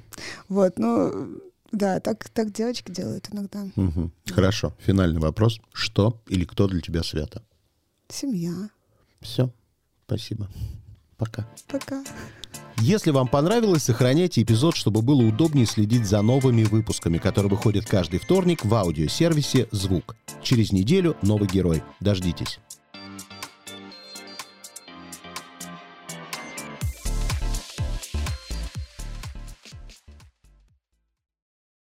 [0.50, 1.40] Вот, ну,
[1.72, 3.66] да, так, так девочки делают иногда.
[3.78, 4.12] Мгм.
[4.30, 4.74] Хорошо.
[4.80, 5.62] Финальный вопрос.
[5.72, 7.42] Что или кто для тебя свято?
[8.10, 8.70] Семья.
[9.22, 9.52] Все.
[10.06, 10.50] Спасибо.
[11.18, 11.48] Пока.
[11.68, 12.04] Пока.
[12.80, 18.20] Если вам понравилось, сохраняйте эпизод, чтобы было удобнее следить за новыми выпусками, которые выходят каждый
[18.20, 20.16] вторник в аудиосервисе «Звук».
[20.44, 21.82] Через неделю новый герой.
[22.02, 22.60] Дождитесь.